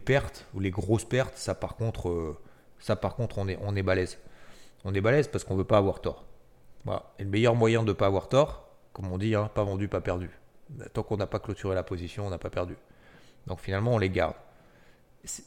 pertes 0.00 0.46
ou 0.54 0.60
les 0.60 0.70
grosses 0.70 1.04
pertes, 1.04 1.36
ça 1.36 1.54
par 1.54 1.76
contre, 1.76 2.08
euh, 2.08 2.38
ça 2.78 2.96
par 2.96 3.14
contre, 3.14 3.38
on 3.38 3.48
est, 3.48 3.58
on 3.62 3.74
est 3.76 3.82
balèze. 3.82 4.18
On 4.84 4.92
est 4.94 5.00
balèze 5.00 5.28
parce 5.28 5.44
qu'on 5.44 5.54
veut 5.54 5.64
pas 5.64 5.78
avoir 5.78 6.00
tort. 6.00 6.24
Et 7.18 7.24
le 7.24 7.30
meilleur 7.30 7.54
moyen 7.54 7.82
de 7.82 7.88
ne 7.88 7.92
pas 7.92 8.06
avoir 8.06 8.28
tort, 8.28 8.68
comme 8.92 9.10
on 9.10 9.18
dit, 9.18 9.34
hein, 9.34 9.50
pas 9.54 9.64
vendu, 9.64 9.88
pas 9.88 10.00
perdu. 10.00 10.30
Tant 10.92 11.02
qu'on 11.02 11.16
n'a 11.16 11.26
pas 11.26 11.38
clôturé 11.38 11.74
la 11.74 11.82
position, 11.82 12.26
on 12.26 12.30
n'a 12.30 12.38
pas 12.38 12.50
perdu. 12.50 12.76
Donc 13.46 13.60
finalement, 13.60 13.94
on 13.94 13.98
les 13.98 14.10
garde. 14.10 14.36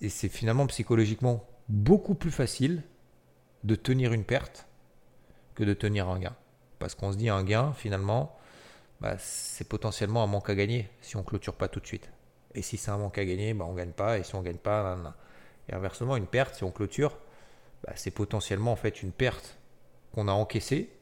Et 0.01 0.09
c'est 0.09 0.29
finalement 0.29 0.67
psychologiquement 0.67 1.45
beaucoup 1.67 2.15
plus 2.15 2.31
facile 2.31 2.83
de 3.63 3.75
tenir 3.75 4.13
une 4.13 4.23
perte 4.23 4.67
que 5.55 5.63
de 5.63 5.73
tenir 5.73 6.07
un 6.07 6.19
gain. 6.19 6.35
Parce 6.79 6.95
qu'on 6.95 7.11
se 7.11 7.17
dit 7.17 7.29
un 7.29 7.43
gain, 7.43 7.73
finalement, 7.73 8.37
bah, 9.01 9.15
c'est 9.17 9.67
potentiellement 9.67 10.23
un 10.23 10.27
manque 10.27 10.49
à 10.49 10.55
gagner 10.55 10.89
si 11.01 11.17
on 11.17 11.23
clôture 11.23 11.55
pas 11.55 11.67
tout 11.67 11.79
de 11.79 11.87
suite. 11.87 12.09
Et 12.53 12.61
si 12.61 12.77
c'est 12.77 12.91
un 12.91 12.97
manque 12.97 13.17
à 13.17 13.25
gagner, 13.25 13.53
bah, 13.53 13.65
on 13.67 13.73
gagne 13.73 13.91
pas. 13.91 14.17
Et 14.17 14.23
si 14.23 14.35
on 14.35 14.41
gagne 14.41 14.57
pas, 14.57 14.97
et 15.67 15.73
inversement, 15.73 16.15
une 16.15 16.27
perte, 16.27 16.55
si 16.55 16.63
on 16.63 16.71
clôture, 16.71 17.17
bah, 17.83 17.93
c'est 17.95 18.11
potentiellement 18.11 18.71
en 18.71 18.75
fait 18.75 19.01
une 19.01 19.11
perte 19.11 19.57
qu'on 20.13 20.27
a 20.27 20.31
encaissée 20.31 20.94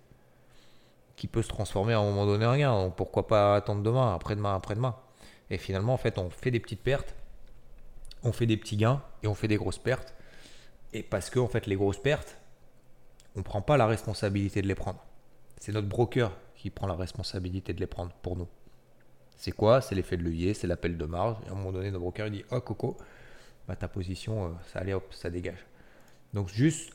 qui 1.16 1.28
peut 1.28 1.42
se 1.42 1.50
transformer 1.50 1.94
à 1.94 2.00
un 2.00 2.04
moment 2.04 2.26
donné 2.26 2.46
en 2.46 2.58
gain. 2.58 2.74
Donc 2.74 2.96
pourquoi 2.96 3.28
pas 3.28 3.56
attendre 3.56 3.84
demain, 3.84 4.14
après-demain, 4.16 4.56
après-demain. 4.56 4.96
Et 5.50 5.58
finalement, 5.58 5.94
en 5.94 5.98
fait, 5.98 6.18
on 6.18 6.30
fait 6.30 6.52
des 6.52 6.60
petites 6.60 6.82
pertes, 6.82 7.16
on 8.24 8.32
fait 8.32 8.46
des 8.46 8.58
petits 8.58 8.78
gains 8.78 9.02
et 9.22 9.28
on 9.28 9.36
fait 9.36 9.48
des 9.48 9.58
grosses 9.58 9.78
pertes. 9.78 10.14
Et 10.94 11.04
parce 11.04 11.30
que 11.30 11.40
en 11.40 11.48
fait, 11.48 11.68
les 11.68 11.76
grosses 11.76 12.02
pertes, 12.02 12.38
on 13.36 13.40
ne 13.40 13.44
prend 13.44 13.62
pas 13.62 13.78
la 13.78 13.86
responsabilité 13.86 14.62
de 14.62 14.68
les 14.68 14.76
prendre. 14.76 15.04
C'est 15.60 15.72
notre 15.72 15.88
broker 15.88 16.32
qui 16.56 16.70
prend 16.70 16.88
la 16.88 16.96
responsabilité 16.96 17.74
de 17.74 17.80
les 17.80 17.88
prendre 17.88 18.14
pour 18.22 18.36
nous. 18.36 18.48
C'est 19.38 19.52
quoi? 19.52 19.82
C'est 19.82 19.96
l'effet 19.96 20.18
de 20.18 20.24
levier, 20.24 20.54
c'est 20.54 20.68
l'appel 20.68 20.98
de 20.98 21.06
marge. 21.06 21.38
Et 21.46 21.50
à 21.50 21.52
un 21.52 21.56
moment 21.56 21.72
donné, 21.72 21.92
notre 21.92 22.04
broker 22.04 22.28
il 22.28 22.32
dit 22.32 22.46
Oh 22.52 22.62
Coco, 22.62 22.98
bah, 23.68 23.76
ta 23.76 23.88
position, 23.88 24.46
euh, 24.46 24.50
ça 24.72 24.80
allait 24.80 24.96
ça 25.12 25.30
dégage. 25.30 25.66
Donc 26.34 26.50
juste, 26.50 26.94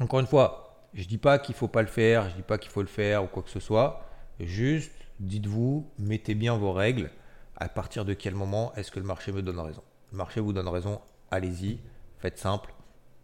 encore 0.00 0.20
une 0.20 0.26
fois, 0.26 0.63
je 0.94 1.06
dis 1.06 1.18
pas 1.18 1.38
qu'il 1.38 1.54
faut 1.54 1.68
pas 1.68 1.82
le 1.82 1.88
faire, 1.88 2.28
je 2.30 2.36
dis 2.36 2.42
pas 2.42 2.58
qu'il 2.58 2.70
faut 2.70 2.82
le 2.82 2.88
faire 2.88 3.24
ou 3.24 3.26
quoi 3.26 3.42
que 3.42 3.50
ce 3.50 3.60
soit. 3.60 4.06
Juste, 4.40 4.92
dites-vous, 5.20 5.90
mettez 5.98 6.34
bien 6.34 6.56
vos 6.56 6.72
règles. 6.72 7.10
À 7.56 7.68
partir 7.68 8.04
de 8.04 8.14
quel 8.14 8.34
moment 8.34 8.72
est-ce 8.74 8.90
que 8.90 9.00
le 9.00 9.06
marché 9.06 9.32
me 9.32 9.42
donne 9.42 9.58
raison? 9.58 9.82
Le 10.12 10.18
marché 10.18 10.40
vous 10.40 10.52
donne 10.52 10.68
raison, 10.68 11.00
allez-y, 11.30 11.78
faites 12.18 12.38
simple. 12.38 12.74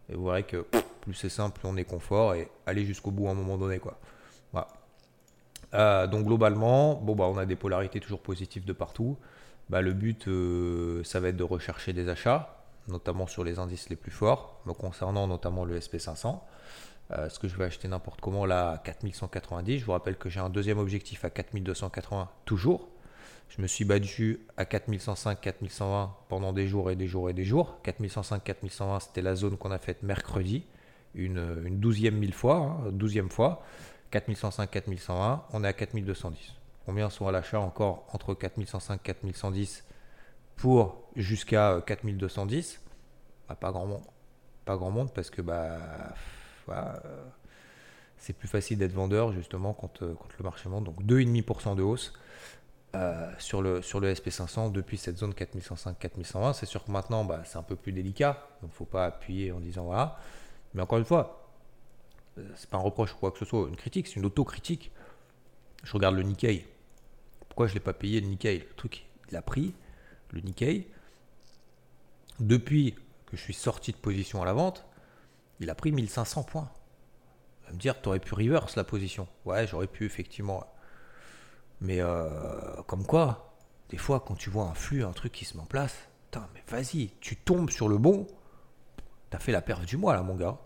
Et 0.09 0.15
vous 0.15 0.25
verrez 0.25 0.43
que 0.43 0.65
plus 1.01 1.13
c'est 1.13 1.29
simple, 1.29 1.59
plus 1.59 1.67
on 1.67 1.77
est 1.77 1.85
confort 1.85 2.35
et 2.35 2.49
allez 2.65 2.85
jusqu'au 2.85 3.11
bout 3.11 3.27
à 3.27 3.31
un 3.31 3.33
moment 3.33 3.57
donné. 3.57 3.79
Quoi. 3.79 3.99
Voilà. 4.51 4.67
Euh, 5.73 6.07
donc 6.07 6.25
globalement, 6.25 6.95
bon, 6.95 7.15
bah, 7.15 7.25
on 7.25 7.37
a 7.37 7.45
des 7.45 7.55
polarités 7.55 7.99
toujours 7.99 8.21
positives 8.21 8.65
de 8.65 8.73
partout. 8.73 9.17
Bah, 9.69 9.81
le 9.81 9.93
but, 9.93 10.27
euh, 10.27 11.03
ça 11.03 11.19
va 11.19 11.29
être 11.29 11.37
de 11.37 11.43
rechercher 11.43 11.93
des 11.93 12.09
achats, 12.09 12.65
notamment 12.87 13.27
sur 13.27 13.43
les 13.43 13.59
indices 13.59 13.89
les 13.89 13.95
plus 13.95 14.11
forts, 14.11 14.61
me 14.65 14.73
concernant 14.73 15.27
notamment 15.27 15.63
le 15.63 15.79
SP500. 15.79 16.39
Euh, 17.13 17.27
ce 17.29 17.39
que 17.39 17.47
je 17.47 17.55
vais 17.57 17.65
acheter 17.65 17.87
n'importe 17.87 18.21
comment 18.21 18.45
là 18.45 18.71
à 18.71 18.77
4190. 18.77 19.79
Je 19.79 19.85
vous 19.85 19.91
rappelle 19.91 20.15
que 20.15 20.29
j'ai 20.29 20.39
un 20.39 20.49
deuxième 20.49 20.77
objectif 20.77 21.25
à 21.25 21.29
4280 21.29 22.29
toujours. 22.45 22.87
Je 23.49 23.61
me 23.61 23.67
suis 23.67 23.83
battu 23.83 24.39
à 24.55 24.63
4105, 24.63 25.41
4120 25.41 26.15
pendant 26.29 26.53
des 26.53 26.67
jours 26.67 26.89
et 26.89 26.95
des 26.95 27.07
jours 27.07 27.29
et 27.29 27.33
des 27.33 27.43
jours. 27.43 27.81
4105, 27.83 28.41
4120, 28.41 28.99
c'était 29.01 29.21
la 29.21 29.35
zone 29.35 29.57
qu'on 29.57 29.71
a 29.71 29.77
faite 29.77 30.03
mercredi, 30.03 30.63
une, 31.15 31.77
douzième 31.77 32.15
mille 32.15 32.33
fois, 32.33 32.55
hein, 32.55 32.91
douzième 32.91 33.29
fois. 33.29 33.61
4105, 34.11 34.71
4120, 34.71 35.43
on 35.51 35.63
est 35.65 35.67
à 35.67 35.73
4210. 35.73 36.55
Combien 36.85 37.09
sont 37.09 37.27
à 37.27 37.31
l'achat 37.33 37.59
encore 37.59 38.07
entre 38.13 38.33
4105 38.33 39.03
4110 39.03 39.83
pour 40.55 41.03
jusqu'à 41.17 41.83
4210 41.85 42.81
bah, 43.49 43.55
Pas 43.55 43.71
grand 43.71 43.85
monde. 43.85 44.03
Pas 44.63 44.77
grand 44.77 44.91
monde 44.91 45.11
parce 45.13 45.29
que 45.29 45.41
bah 45.41 45.77
euh, 46.69 47.23
c'est 48.17 48.33
plus 48.33 48.47
facile 48.47 48.77
d'être 48.77 48.93
vendeur 48.93 49.31
justement 49.31 49.73
quand, 49.73 50.01
euh, 50.01 50.15
le 50.37 50.43
marché 50.43 50.69
monte. 50.69 50.85
Donc 50.85 51.01
2,5% 51.03 51.75
de 51.75 51.81
hausse 51.81 52.13
euh, 52.95 53.31
sur, 53.39 53.61
le, 53.61 53.81
sur 53.81 53.99
le 53.99 54.13
SP500 54.13 54.71
depuis 54.71 54.97
cette 54.97 55.17
zone 55.17 55.31
4105-4120. 55.33 56.53
C'est 56.53 56.65
sûr 56.65 56.83
que 56.83 56.91
maintenant 56.91 57.25
bah, 57.25 57.41
c'est 57.45 57.57
un 57.57 57.63
peu 57.63 57.75
plus 57.75 57.91
délicat, 57.91 58.47
donc 58.61 58.69
il 58.69 58.73
ne 58.73 58.77
faut 58.77 58.85
pas 58.85 59.05
appuyer 59.05 59.51
en 59.51 59.59
disant 59.59 59.85
voilà. 59.85 60.17
Mais 60.73 60.81
encore 60.81 60.99
une 60.99 61.05
fois, 61.05 61.49
c'est 62.55 62.69
pas 62.69 62.77
un 62.77 62.81
reproche 62.81 63.13
ou 63.13 63.17
quoi 63.17 63.31
que 63.31 63.39
ce 63.39 63.45
soit, 63.45 63.67
une 63.67 63.75
critique, 63.75 64.07
c'est 64.07 64.15
une 64.15 64.25
autocritique. 64.25 64.91
Je 65.83 65.93
regarde 65.93 66.15
le 66.15 66.23
Nikkei. 66.23 66.65
Pourquoi 67.49 67.67
je 67.67 67.71
ne 67.71 67.75
l'ai 67.75 67.83
pas 67.83 67.93
payé 67.93 68.21
le 68.21 68.27
Nikkei? 68.27 68.59
Le 68.59 68.75
truc, 68.75 69.05
il 69.29 69.35
a 69.35 69.41
pris 69.41 69.73
le 70.31 70.39
Nikkei. 70.41 70.87
Depuis 72.39 72.95
que 73.25 73.35
je 73.35 73.41
suis 73.41 73.53
sorti 73.53 73.91
de 73.91 73.97
position 73.97 74.41
à 74.41 74.45
la 74.45 74.53
vente, 74.53 74.85
il 75.61 75.69
a 75.69 75.75
pris 75.75 75.91
1500 75.91 76.43
points. 76.43 76.69
Il 77.61 77.67
va 77.67 77.73
me 77.73 77.77
dire, 77.77 78.01
tu 78.01 78.09
aurais 78.09 78.19
pu 78.19 78.33
reverse 78.33 78.75
la 78.75 78.83
position. 78.83 79.27
Ouais, 79.45 79.67
j'aurais 79.67 79.87
pu, 79.87 80.05
effectivement. 80.05 80.65
Mais 81.79 82.01
euh, 82.01 82.81
comme 82.87 83.05
quoi, 83.05 83.55
des 83.89 83.97
fois, 83.97 84.19
quand 84.19 84.35
tu 84.35 84.49
vois 84.49 84.65
un 84.65 84.73
flux, 84.73 85.05
un 85.05 85.13
truc 85.13 85.31
qui 85.31 85.45
se 85.45 85.55
met 85.55 85.63
en 85.63 85.67
place, 85.67 85.95
mais 86.53 86.63
vas-y, 86.67 87.11
tu 87.19 87.35
tombes 87.35 87.69
sur 87.69 87.87
le 87.87 87.97
bon. 87.97 88.25
T'as 89.29 89.39
fait 89.39 89.51
la 89.51 89.61
perte 89.61 89.85
du 89.85 89.97
mois, 89.97 90.15
là, 90.15 90.23
mon 90.23 90.35
gars. 90.35 90.57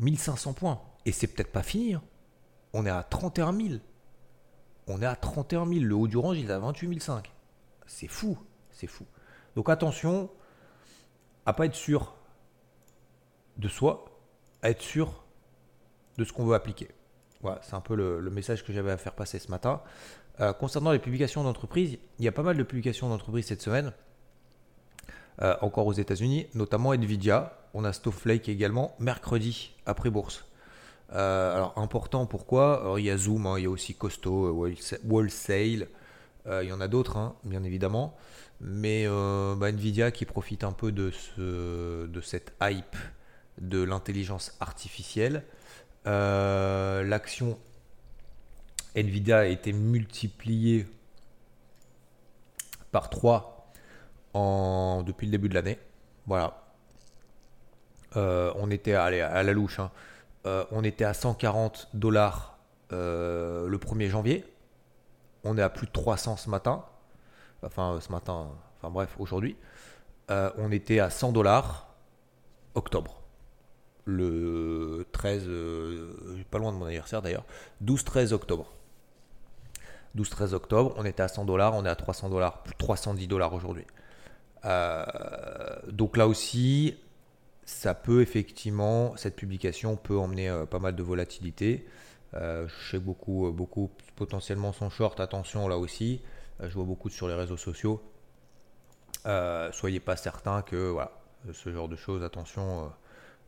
1500 0.00 0.52
points. 0.54 0.80
Et 1.04 1.12
c'est 1.12 1.28
peut-être 1.28 1.52
pas 1.52 1.62
fini. 1.62 1.94
Hein. 1.94 2.02
On 2.72 2.86
est 2.86 2.90
à 2.90 3.02
31 3.02 3.52
000. 3.56 3.74
On 4.88 5.00
est 5.00 5.06
à 5.06 5.14
31 5.14 5.66
000. 5.66 5.84
Le 5.84 5.94
haut 5.94 6.08
du 6.08 6.16
range, 6.16 6.38
il 6.38 6.50
est 6.50 6.52
à 6.52 6.58
28 6.58 7.00
500. 7.00 7.22
C'est 7.86 8.08
fou. 8.08 8.36
C'est 8.70 8.86
fou. 8.86 9.06
Donc 9.54 9.70
attention 9.70 10.28
à 11.46 11.52
pas 11.52 11.66
être 11.66 11.74
sûr 11.74 12.15
de 13.58 13.68
soi, 13.68 14.04
à 14.62 14.70
être 14.70 14.82
sûr 14.82 15.24
de 16.18 16.24
ce 16.24 16.32
qu'on 16.32 16.44
veut 16.44 16.54
appliquer. 16.54 16.88
Voilà, 17.42 17.60
c'est 17.62 17.74
un 17.74 17.80
peu 17.80 17.94
le, 17.94 18.30
message 18.30 18.64
que 18.64 18.72
j'avais 18.72 18.90
à 18.90 18.96
faire 18.96 19.14
passer 19.14 19.38
ce 19.38 19.50
matin. 19.50 19.80
Euh, 20.40 20.52
concernant 20.52 20.92
les 20.92 20.98
publications 20.98 21.44
d'entreprise, 21.44 21.98
il 22.18 22.24
y 22.24 22.28
a 22.28 22.32
pas 22.32 22.42
mal 22.42 22.56
de 22.56 22.62
publications 22.62 23.08
d'entreprise 23.08 23.46
cette 23.46 23.62
semaine, 23.62 23.92
euh, 25.42 25.54
encore 25.60 25.86
aux 25.86 25.92
États-Unis, 25.92 26.46
notamment 26.54 26.92
Nvidia. 26.92 27.58
On 27.74 27.84
a 27.84 27.92
Snowflake 27.92 28.48
également 28.48 28.94
mercredi 28.98 29.74
après 29.84 30.10
bourse. 30.10 30.46
Euh, 31.12 31.54
alors 31.54 31.74
important, 31.76 32.26
pourquoi? 32.26 32.96
Il 32.98 33.04
y 33.04 33.10
a 33.10 33.16
Zoom, 33.16 33.46
hein, 33.46 33.58
il 33.58 33.64
y 33.64 33.66
a 33.66 33.70
aussi 33.70 33.94
Costo, 33.94 34.66
Wholesale, 35.04 35.88
il 36.48 36.68
y 36.68 36.72
en 36.72 36.80
a 36.80 36.88
d'autres, 36.88 37.16
hein, 37.16 37.34
bien 37.44 37.62
évidemment. 37.64 38.16
Mais 38.60 39.06
bah, 39.06 39.68
Nvidia 39.70 40.10
qui 40.10 40.24
profite 40.24 40.64
un 40.64 40.72
peu 40.72 40.90
de, 40.90 41.10
ce, 41.10 42.06
de 42.06 42.20
cette 42.20 42.54
hype 42.62 42.96
de 43.58 43.82
l'intelligence 43.82 44.56
artificielle. 44.60 45.44
Euh, 46.06 47.02
l'action 47.04 47.58
Nvidia 48.94 49.38
a 49.40 49.44
été 49.44 49.72
multipliée 49.72 50.86
par 52.92 53.10
3 53.10 53.72
en, 54.34 55.02
depuis 55.04 55.26
le 55.26 55.32
début 55.32 55.48
de 55.48 55.54
l'année. 55.54 55.78
Voilà. 56.26 56.62
Euh, 58.16 58.52
on 58.56 58.70
était 58.70 58.94
à, 58.94 59.04
à 59.04 59.42
la 59.42 59.52
louche. 59.52 59.80
Hein. 59.80 59.90
on 60.44 60.84
était 60.84 61.04
à 61.04 61.12
140 61.12 61.88
dollars 61.94 62.58
le 62.90 63.76
1er 63.76 64.08
janvier. 64.08 64.44
On 65.44 65.58
est 65.58 65.62
à 65.62 65.68
plus 65.68 65.86
de 65.86 65.92
300 65.92 66.36
ce 66.36 66.50
matin. 66.50 66.84
Enfin, 67.62 67.98
ce 68.00 68.12
matin, 68.12 68.48
enfin 68.76 68.90
bref, 68.90 69.16
aujourd'hui. 69.18 69.56
on 70.28 70.70
était 70.72 71.00
à 71.00 71.10
100 71.10 71.32
dollars 71.32 71.94
octobre. 72.74 73.25
Le 74.06 75.04
13, 75.12 75.48
pas 76.50 76.58
loin 76.58 76.72
de 76.72 76.78
mon 76.78 76.86
anniversaire 76.86 77.22
d'ailleurs, 77.22 77.44
12-13 77.84 78.32
octobre. 78.32 78.72
12-13 80.16 80.54
octobre, 80.54 80.94
on 80.96 81.04
était 81.04 81.22
à 81.22 81.28
100 81.28 81.44
dollars, 81.44 81.74
on 81.74 81.84
est 81.84 81.88
à 81.88 81.94
300 81.96 82.30
dollars, 82.30 82.62
310 82.78 83.26
dollars 83.26 83.52
aujourd'hui. 83.52 83.84
Euh, 84.64 85.04
donc 85.88 86.16
là 86.16 86.26
aussi, 86.26 86.96
ça 87.64 87.94
peut 87.94 88.22
effectivement, 88.22 89.16
cette 89.16 89.36
publication 89.36 89.96
peut 89.96 90.18
emmener 90.18 90.48
euh, 90.48 90.66
pas 90.66 90.78
mal 90.78 90.96
de 90.96 91.02
volatilité. 91.02 91.86
Euh, 92.34 92.66
je 92.68 92.90
sais 92.90 92.98
beaucoup, 92.98 93.50
beaucoup 93.52 93.90
potentiellement 94.16 94.72
sont 94.72 94.90
short, 94.90 95.20
attention 95.20 95.68
là 95.68 95.78
aussi. 95.78 96.22
je 96.60 96.72
vois 96.74 96.84
beaucoup 96.84 97.10
sur 97.10 97.28
les 97.28 97.34
réseaux 97.34 97.56
sociaux. 97.56 98.02
soyez 99.72 100.00
pas 100.00 100.16
certain 100.16 100.62
que 100.62 100.90
voilà, 100.90 101.12
ce 101.52 101.72
genre 101.72 101.88
de 101.88 101.96
choses, 101.96 102.22
attention 102.22 102.90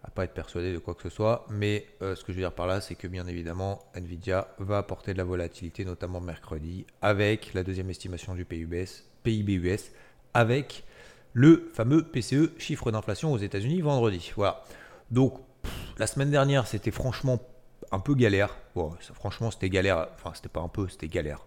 à 0.04 0.11
pas 0.11 0.24
être 0.24 0.34
persuadé 0.34 0.72
de 0.72 0.78
quoi 0.78 0.94
que 0.94 1.02
ce 1.02 1.08
soit. 1.08 1.46
Mais 1.50 1.87
euh, 2.02 2.14
ce 2.14 2.24
que 2.24 2.32
je 2.32 2.38
veux 2.38 2.42
dire 2.42 2.52
par 2.52 2.66
là, 2.66 2.80
c'est 2.80 2.94
que 2.94 3.08
bien 3.08 3.26
évidemment, 3.26 3.80
Nvidia 3.94 4.48
va 4.58 4.78
apporter 4.78 5.12
de 5.12 5.18
la 5.18 5.24
volatilité, 5.24 5.84
notamment 5.84 6.20
mercredi, 6.20 6.87
avec 7.02 7.54
la 7.54 7.62
deuxième 7.62 7.90
estimation 7.90 8.34
du 8.34 8.44
PIBS, 8.44 9.04
PIB 9.22 9.54
US, 9.54 9.90
avec 10.34 10.84
le 11.32 11.70
fameux 11.72 12.02
PCE, 12.02 12.58
chiffre 12.58 12.90
d'inflation 12.90 13.32
aux 13.32 13.38
États-Unis, 13.38 13.80
vendredi. 13.80 14.32
Voilà. 14.37 14.64
Donc, 15.11 15.40
la 15.98 16.06
semaine 16.06 16.30
dernière, 16.30 16.66
c'était 16.66 16.90
franchement 16.90 17.40
un 17.90 18.00
peu 18.00 18.14
galère. 18.14 18.56
Bon, 18.74 18.92
franchement, 19.14 19.50
c'était 19.50 19.70
galère. 19.70 20.08
Enfin, 20.14 20.32
c'était 20.34 20.48
pas 20.48 20.61
un 20.61 20.68
peu, 20.68 20.88
c'était 20.88 21.08
galère. 21.08 21.46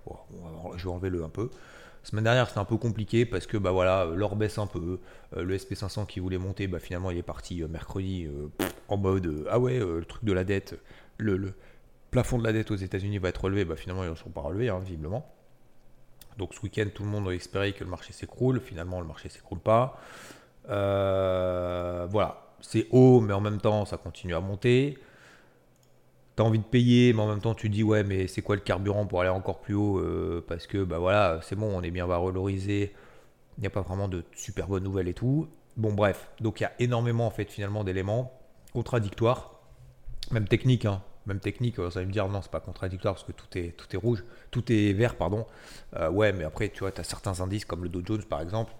je 0.75 0.83
vais 0.83 0.91
enlever 0.91 1.09
le 1.09 1.23
un 1.23 1.29
peu. 1.29 1.49
Semaine 2.03 2.23
dernière, 2.23 2.47
c'était 2.47 2.59
un 2.59 2.65
peu 2.65 2.77
compliqué 2.77 3.25
parce 3.25 3.45
que 3.45 3.57
bah 3.57 3.71
voilà, 3.71 4.05
l'or 4.05 4.35
baisse 4.35 4.57
un 4.57 4.65
peu. 4.65 4.99
Euh, 5.37 5.43
le 5.43 5.55
SP500 5.57 6.07
qui 6.07 6.19
voulait 6.19 6.39
monter, 6.39 6.67
bah 6.67 6.79
finalement, 6.79 7.11
il 7.11 7.17
est 7.17 7.23
parti 7.23 7.61
euh, 7.61 7.67
mercredi 7.67 8.25
euh, 8.25 8.65
en 8.87 8.97
mode 8.97 9.45
ah 9.49 9.59
ouais, 9.59 9.77
le 9.79 10.03
truc 10.05 10.25
de 10.25 10.33
la 10.33 10.43
dette, 10.43 10.79
le, 11.17 11.53
plafond 12.09 12.39
de 12.39 12.43
la 12.43 12.53
dette 12.53 12.71
aux 12.71 12.75
États-Unis 12.75 13.19
va 13.19 13.29
être 13.29 13.43
relevé. 13.43 13.65
Bah 13.65 13.75
finalement, 13.75 14.03
ils 14.03 14.09
ne 14.09 14.15
sont 14.15 14.31
pas 14.31 14.41
relevés, 14.41 14.69
hein, 14.69 14.79
visiblement. 14.79 15.31
Donc 16.37 16.55
ce 16.55 16.61
week-end, 16.61 16.87
tout 16.93 17.03
le 17.03 17.09
monde 17.09 17.27
a 17.27 17.33
espéré 17.33 17.73
que 17.73 17.83
le 17.83 17.89
marché 17.89 18.13
s'écroule. 18.13 18.59
Finalement, 18.59 18.99
le 18.99 19.07
marché 19.07 19.29
s'écroule 19.29 19.59
pas. 19.59 20.01
voilà, 20.67 22.47
c'est 22.61 22.87
haut, 22.89 23.21
mais 23.21 23.33
en 23.33 23.41
même 23.41 23.61
temps, 23.61 23.85
ça 23.85 23.97
continue 23.97 24.33
à 24.33 24.39
monter 24.39 24.97
as 26.41 26.45
envie 26.45 26.59
de 26.59 26.63
payer, 26.63 27.13
mais 27.13 27.21
en 27.21 27.27
même 27.27 27.41
temps 27.41 27.55
tu 27.55 27.69
dis 27.69 27.83
ouais 27.83 28.03
mais 28.03 28.27
c'est 28.27 28.41
quoi 28.41 28.55
le 28.55 28.61
carburant 28.61 29.05
pour 29.05 29.21
aller 29.21 29.29
encore 29.29 29.61
plus 29.61 29.73
haut 29.73 29.99
euh, 29.99 30.43
parce 30.47 30.67
que 30.67 30.83
bah 30.83 30.99
voilà 30.99 31.39
c'est 31.43 31.55
bon 31.55 31.71
on 31.73 31.81
est 31.81 31.91
bien 31.91 32.05
valorisé, 32.05 32.93
il 33.57 33.61
n'y 33.61 33.67
a 33.67 33.69
pas 33.69 33.81
vraiment 33.81 34.07
de 34.07 34.23
super 34.33 34.67
bonnes 34.67 34.83
nouvelles 34.83 35.07
et 35.07 35.13
tout. 35.13 35.47
Bon 35.77 35.93
bref, 35.93 36.29
donc 36.41 36.59
il 36.59 36.63
y 36.63 36.65
a 36.65 36.73
énormément 36.79 37.25
en 37.25 37.31
fait 37.31 37.49
finalement 37.49 37.83
d'éléments 37.83 38.33
contradictoires, 38.73 39.61
même 40.31 40.47
technique, 40.47 40.85
hein. 40.85 41.01
même 41.25 41.39
technique, 41.39 41.77
ça 41.77 42.01
va 42.01 42.05
me 42.05 42.11
dire 42.11 42.27
non 42.27 42.41
c'est 42.41 42.51
pas 42.51 42.59
contradictoire 42.59 43.13
parce 43.13 43.25
que 43.25 43.31
tout 43.31 43.57
est, 43.57 43.75
tout 43.77 43.87
est 43.93 43.97
rouge, 43.97 44.23
tout 44.51 44.69
est 44.71 44.93
vert 44.93 45.15
pardon. 45.15 45.45
Euh, 45.95 46.09
ouais 46.09 46.33
mais 46.33 46.43
après 46.43 46.69
tu 46.69 46.79
vois 46.79 46.91
tu 46.91 47.01
as 47.01 47.05
certains 47.05 47.39
indices 47.41 47.65
comme 47.65 47.83
le 47.83 47.89
Dow 47.89 48.01
Jones 48.05 48.23
par 48.23 48.41
exemple, 48.41 48.73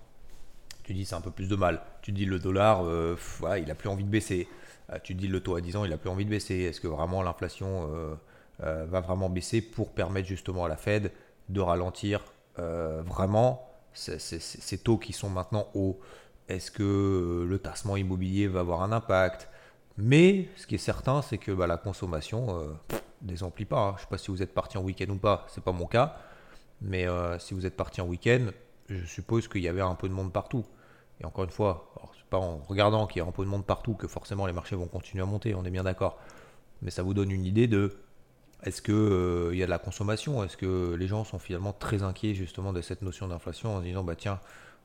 tu 0.84 0.94
dis 0.94 1.06
c'est 1.06 1.16
un 1.16 1.22
peu 1.22 1.32
plus 1.32 1.48
de 1.48 1.56
mal, 1.56 1.82
tu 2.02 2.12
dis 2.12 2.26
le 2.26 2.40
dollar 2.40 2.84
euh, 2.86 3.16
il 3.58 3.70
a 3.72 3.76
plus 3.76 3.90
envie 3.90 4.04
de 4.04 4.10
baisser. 4.10 4.48
Euh, 4.92 4.98
tu 5.04 5.14
dis 5.14 5.28
le 5.28 5.40
taux 5.40 5.56
à 5.56 5.62
10 5.62 5.78
ans, 5.78 5.86
il 5.86 5.92
n'a 5.92 5.98
plus 5.98 6.10
envie 6.10 6.26
de 6.26 6.30
baisser. 6.30 6.56
Est-ce 6.56 6.82
que 6.82 6.88
vraiment 6.88 7.24
l'inflation 7.24 7.90
euh, 7.94 8.16
euh, 8.64 8.86
va 8.86 9.02
vraiment 9.02 9.30
baisser 9.30 9.62
pour 9.62 9.92
permettre 9.92 10.28
justement 10.28 10.66
à 10.66 10.68
la 10.68 10.78
Fed 10.78 11.12
de 11.50 11.62
ralentir 11.62 12.24
vraiment 12.58 13.68
ces, 13.94 14.78
taux 14.84 14.98
qui 14.98 15.14
sont 15.14 15.30
maintenant 15.30 15.68
hauts? 15.74 16.00
Est-ce 16.48 16.70
que 16.70 17.46
le 17.48 17.60
tassement 17.60 17.98
immobilier 17.98 18.48
va 18.48 18.60
avoir 18.60 18.84
un 18.84 18.92
impact? 18.92 19.50
Mais 19.98 20.48
ce 20.58 20.68
qui 20.68 20.76
est 20.76 20.80
certain, 20.80 21.22
c'est 21.22 21.38
que 21.38 21.52
bah, 21.52 21.68
la 21.68 21.78
consommation 21.78 22.60
ne 22.60 22.98
désemplit 23.22 23.66
pas. 23.66 23.80
Hein. 23.80 23.92
Je 23.92 23.96
ne 23.96 24.02
sais 24.02 24.08
pas 24.10 24.18
si 24.18 24.32
vous 24.32 24.44
êtes 24.44 24.54
parti 24.54 24.78
en 24.78 24.84
week-end 24.84 25.10
ou 25.10 25.18
pas, 25.18 25.46
c'est 25.50 25.64
pas 25.64 25.72
mon 25.72 25.88
cas. 25.88 26.18
Mais 26.82 27.06
si 27.40 27.54
vous 27.54 27.66
êtes 27.66 27.76
parti 27.76 28.00
en 28.02 28.06
week-end, 28.06 28.48
je 28.90 29.06
suppose 29.06 29.48
qu'il 29.48 29.62
y 29.62 29.68
avait 29.68 29.82
un 29.82 29.96
peu 29.96 30.08
de 30.08 30.14
monde 30.14 30.32
partout. 30.32 30.66
Et 31.22 31.26
encore 31.26 31.44
une 31.44 31.52
fois, 31.52 31.92
c'est 32.16 32.26
pas 32.30 32.38
en 32.38 32.58
regardant 32.58 33.08
qu'il 33.08 33.22
y 33.22 33.26
a 33.26 33.28
un 33.28 33.32
peu 33.32 33.44
de 33.44 33.50
monde 33.50 33.66
partout 33.66 33.94
que 33.94 34.08
forcément 34.08 34.48
les 34.48 34.54
marchés 34.54 34.76
vont 34.76 34.88
continuer 34.88 35.24
à 35.24 35.26
monter, 35.26 35.54
on 35.54 35.64
est 35.64 35.70
bien 35.70 35.84
d'accord. 35.84 36.18
Mais 36.82 36.90
ça 36.90 37.04
vous 37.04 37.14
donne 37.14 37.32
une 37.32 37.46
idée 37.46 37.68
de 37.68 37.96
est-ce 38.64 38.82
qu'il 38.82 38.94
euh, 38.94 39.56
y 39.56 39.64
a 39.64 39.66
de 39.66 39.72
la 39.72 39.80
consommation? 39.80 40.44
Est-ce 40.44 40.58
que 40.58 40.94
les 40.94 41.08
gens 41.08 41.24
sont 41.24 41.40
finalement 41.40 41.74
très 41.74 42.04
inquiets 42.04 42.34
justement 42.34 42.74
de 42.74 42.82
cette 42.82 43.02
notion 43.02 43.28
d'inflation 43.28 43.76
en 43.76 43.82
disant 43.82 44.04
bah 44.04 44.16
tiens, 44.16 44.40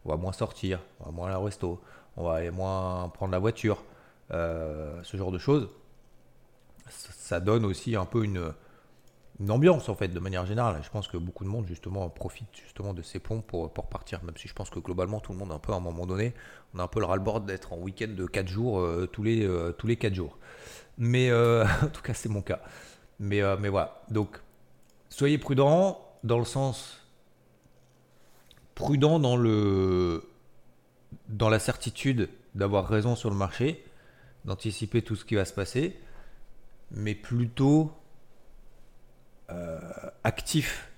on 0.05 0.11
va 0.11 0.17
moins 0.17 0.33
sortir, 0.33 0.81
on 1.01 1.07
va 1.07 1.11
moins 1.13 1.27
aller 1.29 1.37
au 1.37 1.45
resto, 1.45 1.81
on 2.17 2.25
va 2.25 2.35
aller 2.35 2.51
moins 2.51 3.09
prendre 3.11 3.33
la 3.33 3.39
voiture, 3.39 3.83
euh, 4.33 5.01
ce 5.03 5.17
genre 5.17 5.33
de 5.33 5.39
choses. 5.39 5.69
ça 6.89 7.41
donne 7.41 7.65
aussi 7.65 7.97
un 7.97 8.05
peu 8.05 8.25
une, 8.25 8.53
une 9.39 9.51
ambiance 9.51 9.89
en 9.89 9.95
fait 9.95 10.09
de 10.09 10.19
manière 10.21 10.47
générale. 10.47 10.81
Je 10.83 10.91
pense 10.91 11.09
que 11.09 11.17
beaucoup 11.17 11.45
de 11.45 11.49
monde 11.49 11.67
justement 11.67 12.09
profite 12.09 12.49
justement 12.65 12.95
de 12.95 13.03
ces 13.03 13.19
ponts 13.19 13.43
pour, 13.43 13.71
partir, 13.71 14.23
même 14.25 14.37
si 14.37 14.49
je 14.49 14.55
pense 14.55 14.71
que 14.71 14.79
globalement 14.79 15.21
tout 15.21 15.33
le 15.33 15.39
monde 15.39 15.53
un 15.53 15.59
peu 15.59 15.73
à 15.73 15.77
un 15.77 15.81
moment 15.81 16.07
donné, 16.07 16.35
on 16.75 16.79
a 16.79 16.85
un 16.85 16.89
peu 16.89 17.01
le 17.01 17.07
ras-le-bord 17.07 17.43
d'être 17.43 17.73
en 17.73 17.79
week-end 17.79 18.09
de 18.09 18.27
4 18.27 18.49
jours 18.49 18.81
euh, 18.81 19.07
tous, 19.07 19.23
les, 19.23 19.45
euh, 19.45 19.73
tous 19.73 19.87
les 19.87 19.97
4 19.97 20.15
jours. 20.15 20.39
Mais 20.99 21.31
euh, 21.31 21.65
en 21.83 21.89
tout 21.89 22.03
cas 22.03 22.15
c'est 22.15 22.29
mon 22.29 22.43
cas. 22.43 22.61
Mais, 23.19 23.41
mais 23.59 23.71
voilà, 23.71 24.03
donc 24.11 24.41
soyez 25.09 25.39
prudents 25.39 26.01
dans 26.23 26.39
le 26.39 26.45
sens 26.45 27.01
prudent 28.75 29.19
dans 29.19 29.39
le 29.39 30.29
dans 31.29 31.49
la 31.49 31.59
certitude 31.59 32.29
d'avoir 32.55 32.87
raison 32.87 33.17
sur 33.17 33.31
le 33.31 33.37
marché, 33.37 33.85
d'anticiper 34.45 35.01
tout 35.01 35.17
ce 35.17 35.25
qui 35.25 35.35
va 35.35 35.47
se 35.47 35.55
passer, 35.55 35.99
mais 36.91 37.15
plutôt 37.15 37.93
euh, 39.51 39.81
actif, 40.25 40.89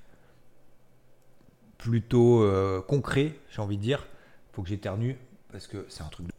plutôt 1.76 2.42
euh, 2.42 2.80
concret, 2.80 3.34
j'ai 3.50 3.60
envie 3.60 3.76
de 3.76 3.82
dire. 3.82 4.06
Faut 4.52 4.62
que 4.62 4.68
j'éternue 4.68 5.16
parce 5.52 5.66
que 5.66 5.86
c'est 5.88 6.02
un 6.02 6.08
truc 6.08 6.26
de... 6.26 6.32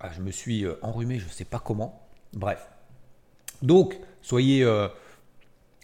Ah, 0.00 0.10
je 0.14 0.20
me 0.20 0.30
suis 0.30 0.64
euh, 0.64 0.78
enrhumé, 0.82 1.18
je 1.18 1.28
sais 1.28 1.44
pas 1.44 1.58
comment. 1.58 2.06
Bref. 2.32 2.68
Donc, 3.62 3.98
soyez 4.20 4.66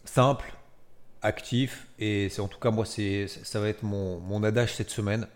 simple, 0.04 0.52
actif, 1.22 1.88
et 1.98 2.28
c'est 2.28 2.42
en 2.42 2.48
tout 2.48 2.58
cas 2.58 2.70
moi, 2.70 2.84
c'est, 2.84 3.26
ça 3.28 3.60
va 3.60 3.68
être 3.68 3.82
mon 3.82 4.42
adage 4.44 4.74
cette 4.74 4.90
semaine. 4.90 5.26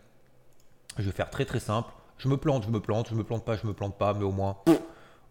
Je 0.99 1.05
vais 1.05 1.13
faire 1.13 1.31
très 1.31 1.47
très 1.47 1.61
simple. 1.61 1.93
Je 2.19 2.29
me 2.29 2.37
plante, 2.37 2.65
je 2.65 2.71
me 2.71 2.81
plante, 2.81 3.09
je 3.11 3.15
me 3.15 3.25
plante 3.25 3.45
pas, 3.45 3.57
je 3.57 3.67
me 3.67 3.73
plante 3.73 3.97
pas, 3.97 4.15
mais 4.15 4.25
au 4.25 4.33
moins 4.33 4.59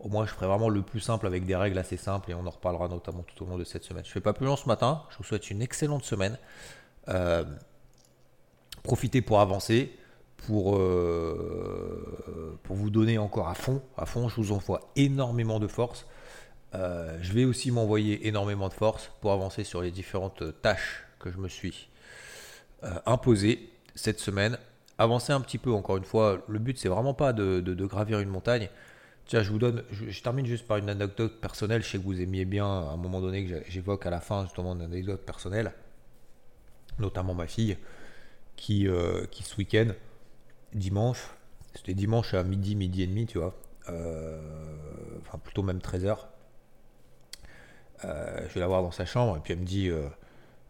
au 0.06 0.08
moins, 0.08 0.26
je 0.28 0.32
ferai 0.32 0.46
vraiment 0.46 0.70
le 0.70 0.84
plus 0.84 1.00
simple 1.00 1.26
avec 1.26 1.48
des 1.48 1.56
règles 1.56 1.80
assez 1.80 1.98
simples 1.98 2.30
et 2.30 2.36
on 2.36 2.46
en 2.46 2.52
reparlera 2.52 2.88
notamment 2.88 3.24
tout 3.24 3.44
au 3.44 3.48
long 3.48 3.58
de 3.58 3.64
cette 3.64 3.84
semaine. 3.84 4.04
Je 4.04 4.10
ne 4.12 4.14
fais 4.14 4.22
pas 4.22 4.34
plus 4.34 4.46
long 4.46 4.56
ce 4.56 4.68
matin. 4.68 5.02
Je 5.10 5.18
vous 5.18 5.24
souhaite 5.24 5.50
une 5.50 5.64
excellente 5.64 6.06
semaine. 6.06 6.38
Euh, 7.10 7.44
profitez 8.84 9.24
pour 9.24 9.40
avancer, 9.40 9.98
pour, 10.38 10.78
euh, 10.78 12.60
pour 12.62 12.76
vous 12.76 12.92
donner 12.92 13.18
encore 13.18 13.48
à 13.48 13.56
fond. 13.56 13.82
À 13.98 14.06
fond, 14.06 14.30
je 14.30 14.36
vous 14.36 14.52
envoie 14.52 14.82
énormément 14.96 15.60
de 15.60 15.68
force. 15.68 16.06
Euh, 16.76 17.18
je 17.24 17.34
vais 17.34 17.46
aussi 17.46 17.72
m'envoyer 17.72 18.28
énormément 18.28 18.70
de 18.70 18.76
force 18.76 19.10
pour 19.22 19.32
avancer 19.32 19.64
sur 19.64 19.82
les 19.82 19.90
différentes 19.90 20.62
tâches 20.62 21.04
que 21.18 21.32
je 21.32 21.40
me 21.40 21.50
suis 21.50 21.90
imposées 23.08 23.72
cette 23.96 24.20
semaine. 24.20 24.60
Avancer 25.00 25.34
un 25.34 25.42
petit 25.42 25.58
peu, 25.58 25.74
encore 25.74 25.98
une 25.98 26.04
fois. 26.04 26.44
Le 26.48 26.60
but, 26.60 26.78
c'est 26.78 26.90
vraiment 26.90 27.16
pas 27.16 27.34
de 27.34 27.86
gravir 27.88 28.20
une 28.20 28.30
montagne 28.30 28.70
Tiens, 29.26 29.42
je 29.42 29.50
vous 29.50 29.58
donne, 29.58 29.84
je, 29.92 30.22
termine 30.22 30.46
juste 30.46 30.68
par 30.68 30.78
une 30.78 30.90
anecdote 30.90 31.42
personnelle. 31.42 31.82
Je 31.82 31.90
sais 31.90 31.98
que 31.98 32.04
vous 32.04 32.22
aimiez 32.22 32.46
bien 32.46 32.66
à 32.66 32.92
un 32.92 32.98
moment 32.98 33.22
donné 33.22 33.46
que 33.46 33.64
j'évoque 33.68 34.06
à 34.06 34.12
la 34.12 34.22
fin 34.22 34.44
justement 34.44 34.74
une 34.74 34.84
anecdote 34.84 35.22
personnelle, 35.22 35.74
notamment 37.00 37.34
ma 37.34 37.48
fille 37.48 37.76
qui, 38.56 38.88
euh, 38.88 39.26
qui 39.32 39.42
ce 39.42 39.58
week-end, 39.58 39.88
dimanche, 40.74 41.28
c'était 41.74 41.96
dimanche 41.96 42.36
à 42.36 42.44
midi, 42.44 42.76
midi 42.76 43.02
et 43.02 43.08
demi, 43.08 43.26
tu 43.26 43.40
vois, 43.40 43.56
euh, 43.90 44.40
enfin 45.22 45.40
plutôt 45.40 45.64
même 45.64 45.80
13h. 45.80 46.18
Euh, 48.04 48.46
je 48.48 48.54
vais 48.54 48.60
la 48.60 48.68
voir 48.68 48.84
dans 48.84 48.92
sa 48.92 49.06
chambre 49.06 49.38
et 49.38 49.40
puis 49.40 49.54
elle 49.54 49.60
me 49.60 49.66
dit, 49.66 49.90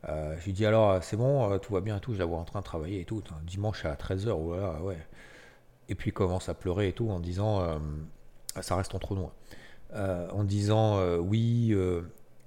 je 0.08 0.46
lui 0.46 0.54
dis 0.54 0.66
alors 0.66 1.04
c'est 1.04 1.18
bon, 1.18 1.60
tout 1.60 1.74
va 1.74 1.82
bien 1.82 1.98
et 1.98 2.00
tout, 2.00 2.14
je 2.14 2.20
la 2.20 2.26
vois 2.26 2.38
en 2.38 2.46
train 2.46 2.60
de 2.60 2.66
travailler 2.66 3.02
et 3.02 3.06
tout, 3.06 3.22
dimanche 3.44 3.84
à 3.84 3.96
13h, 3.96 4.32
voilà, 4.42 4.82
ouais. 4.82 4.98
Et 5.90 5.96
puis 5.96 6.10
il 6.10 6.14
commence 6.14 6.48
à 6.50 6.54
pleurer 6.54 6.88
et 6.88 6.94
tout 6.94 7.10
en 7.10 7.20
disant 7.20 7.80
ça 8.62 8.76
reste 8.76 8.96
entre 8.96 9.16
nous, 9.16 9.26
hein. 9.26 9.32
euh, 9.94 10.30
en 10.32 10.44
disant 10.44 10.98
euh, 10.98 11.18
oui, 11.18 11.70
euh, 11.72 12.02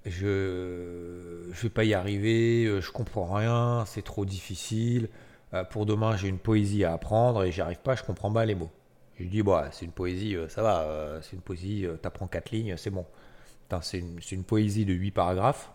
je 0.07 1.49
ne 1.49 1.53
vais 1.53 1.71
pas 1.71 1.85
y 1.85 1.95
arriver, 1.95 2.81
je 2.81 2.91
comprends 2.91 3.33
rien, 3.33 3.85
c'est 3.87 4.03
trop 4.03 4.25
difficile. 4.25 5.09
pour 5.71 5.87
demain, 5.87 6.17
j'ai 6.17 6.29
une 6.29 6.39
poésie 6.39 6.85
à 6.85 6.93
apprendre 6.93 7.45
et 7.45 7.53
j'y 7.53 7.61
arrive 7.61 7.81
pas, 7.81 7.95
je 7.95 8.03
comprends 8.03 8.33
pas 8.33 8.45
les 8.47 8.55
mots. 8.55 8.71
Je 9.19 9.25
dis, 9.25 9.43
bah, 9.43 9.69
c'est 9.73 9.85
une 9.85 9.93
poésie, 9.93 10.37
ça 10.49 10.63
va, 10.63 11.21
c'est 11.23 11.33
une 11.33 11.43
poésie, 11.43 11.87
t'apprends 12.01 12.29
quatre 12.29 12.51
lignes, 12.53 12.77
c'est 12.77 12.91
bon. 12.91 13.05
c'est 13.83 13.99
une, 13.99 14.45
poésie 14.45 14.85
de 14.85 14.95
8 14.95 15.11
paragraphes, 15.11 15.73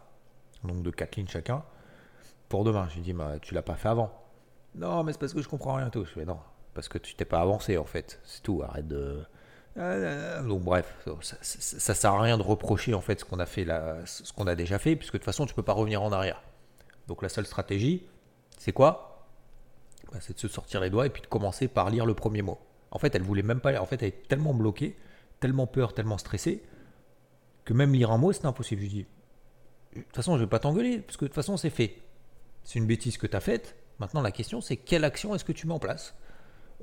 donc 0.63 0.81
de 0.81 0.89
4 0.89 1.17
lignes 1.17 1.27
chacun, 1.27 1.63
pour 2.49 2.63
demain. 2.63 2.87
J'ai 2.95 3.01
dit, 3.01 3.13
bah, 3.13 3.33
tu 3.41 3.53
l'as 3.53 3.61
pas 3.61 3.75
fait 3.75 3.89
avant. 3.89 4.11
Non, 4.75 5.03
mais 5.03 5.11
c'est 5.11 5.19
parce 5.19 5.33
que 5.33 5.41
je 5.41 5.49
comprends 5.49 5.75
rien 5.75 5.89
tout. 5.89 6.05
Je 6.05 6.11
fais, 6.11 6.25
non, 6.25 6.39
parce 6.73 6.87
que 6.87 6.97
tu 6.97 7.15
t'es 7.15 7.25
pas 7.25 7.39
avancé 7.41 7.77
en 7.77 7.85
fait. 7.85 8.19
C'est 8.23 8.41
tout, 8.41 8.61
arrête 8.63 8.87
de. 8.87 9.23
Donc 9.75 10.61
bref, 10.61 10.93
ça, 11.21 11.35
ça, 11.41 11.93
sert 11.95 12.13
à 12.13 12.21
rien 12.21 12.37
de 12.37 12.43
reprocher 12.43 12.93
en 12.93 13.01
fait 13.01 13.21
ce 13.21 13.25
qu'on 13.25 13.39
a 13.39 13.45
fait 13.45 13.65
là, 13.65 13.97
ce 14.05 14.31
qu'on 14.31 14.45
a 14.45 14.55
déjà 14.55 14.77
fait, 14.77 14.95
puisque 14.95 15.13
de 15.13 15.17
toute 15.17 15.25
façon 15.25 15.45
tu 15.45 15.53
peux 15.55 15.63
pas 15.63 15.73
revenir 15.73 16.03
en 16.03 16.11
arrière. 16.11 16.43
Donc 17.07 17.21
la 17.21 17.29
seule 17.29 17.45
stratégie, 17.45 18.03
c'est 18.59 18.71
quoi? 18.71 19.27
Bah, 20.11 20.19
C'est 20.21 20.35
de 20.35 20.39
se 20.39 20.47
sortir 20.47 20.79
les 20.81 20.89
doigts 20.89 21.07
et 21.07 21.09
puis 21.09 21.21
de 21.21 21.27
commencer 21.27 21.67
par 21.67 21.89
lire 21.89 22.05
le 22.05 22.13
premier 22.13 22.41
mot. 22.41 22.59
En 22.91 22.99
fait, 22.99 23.15
elle 23.15 23.23
voulait 23.23 23.41
même 23.41 23.59
pas. 23.59 23.79
En 23.81 23.85
fait, 23.85 24.01
elle 24.03 24.09
est 24.09 24.27
tellement 24.27 24.53
bloquée, 24.53 24.95
tellement 25.39 25.65
peur, 25.65 25.93
tellement 25.93 26.19
stressée, 26.19 26.63
que 27.65 27.73
même 27.73 27.93
lire 27.93 28.11
un 28.11 28.17
mot, 28.19 28.31
c'est 28.31 28.45
impossible. 28.45 28.83
Je 28.83 28.87
dis, 28.87 29.05
de 29.95 30.01
toute 30.01 30.15
façon, 30.15 30.37
je 30.37 30.43
vais 30.43 30.49
pas 30.49 30.59
t'engueuler, 30.59 30.99
parce 30.99 31.17
que 31.17 31.25
de 31.25 31.29
toute 31.29 31.35
façon, 31.35 31.57
c'est 31.57 31.71
fait. 31.71 31.97
C'est 32.63 32.79
une 32.79 32.85
bêtise 32.85 33.17
que 33.17 33.25
tu 33.25 33.35
as 33.35 33.39
faite. 33.39 33.75
Maintenant, 33.99 34.21
la 34.21 34.31
question, 34.31 34.61
c'est 34.61 34.77
quelle 34.77 35.03
action 35.03 35.33
est-ce 35.33 35.43
que 35.43 35.51
tu 35.51 35.67
mets 35.67 35.73
en 35.73 35.79
place? 35.79 36.15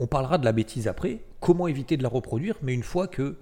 On 0.01 0.07
parlera 0.07 0.39
de 0.39 0.47
la 0.47 0.53
bêtise 0.53 0.89
après, 0.89 1.21
comment 1.41 1.69
éviter 1.69 1.99
de 1.99 2.03
la 2.03 2.09
reproduire, 2.09 2.57
mais 2.63 2.73
une 2.73 2.83
fois 2.83 3.07
que 3.07 3.37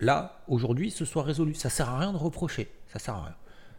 là, 0.00 0.42
aujourd'hui, 0.48 0.90
ce 0.90 1.04
soit 1.04 1.22
résolu. 1.22 1.54
Ça 1.54 1.70
sert 1.70 1.88
à 1.88 2.00
rien 2.00 2.12
de 2.12 2.18
reprocher. 2.18 2.68
Ça 2.88 2.98
sert 2.98 3.14
à 3.14 3.24
rien. 3.26 3.36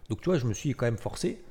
Donc, 0.10 0.22
tu 0.22 0.30
vois, 0.30 0.38
je 0.38 0.46
me 0.46 0.54
suis 0.54 0.74
quand 0.74 0.86
même 0.86 0.98
forcé. 0.98 1.44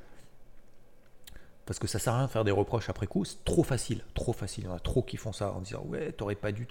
Parce 1.67 1.77
que 1.77 1.87
ça 1.87 1.99
sert 1.99 2.13
à 2.13 2.17
rien 2.17 2.25
de 2.25 2.31
faire 2.31 2.43
des 2.43 2.51
reproches 2.51 2.89
après 2.89 3.05
coup, 3.05 3.23
c'est 3.25 3.45
trop 3.45 3.61
facile, 3.61 4.03
trop 4.15 4.33
facile. 4.33 4.63
Il 4.63 4.67
y 4.67 4.69
en 4.71 4.75
a 4.75 4.79
trop 4.79 5.03
qui 5.03 5.17
font 5.17 5.31
ça 5.31 5.51
en 5.53 5.61
disant 5.61 5.83
ouais, 5.85 6.11
t'aurais 6.13 6.35
pas 6.35 6.51
dû. 6.51 6.67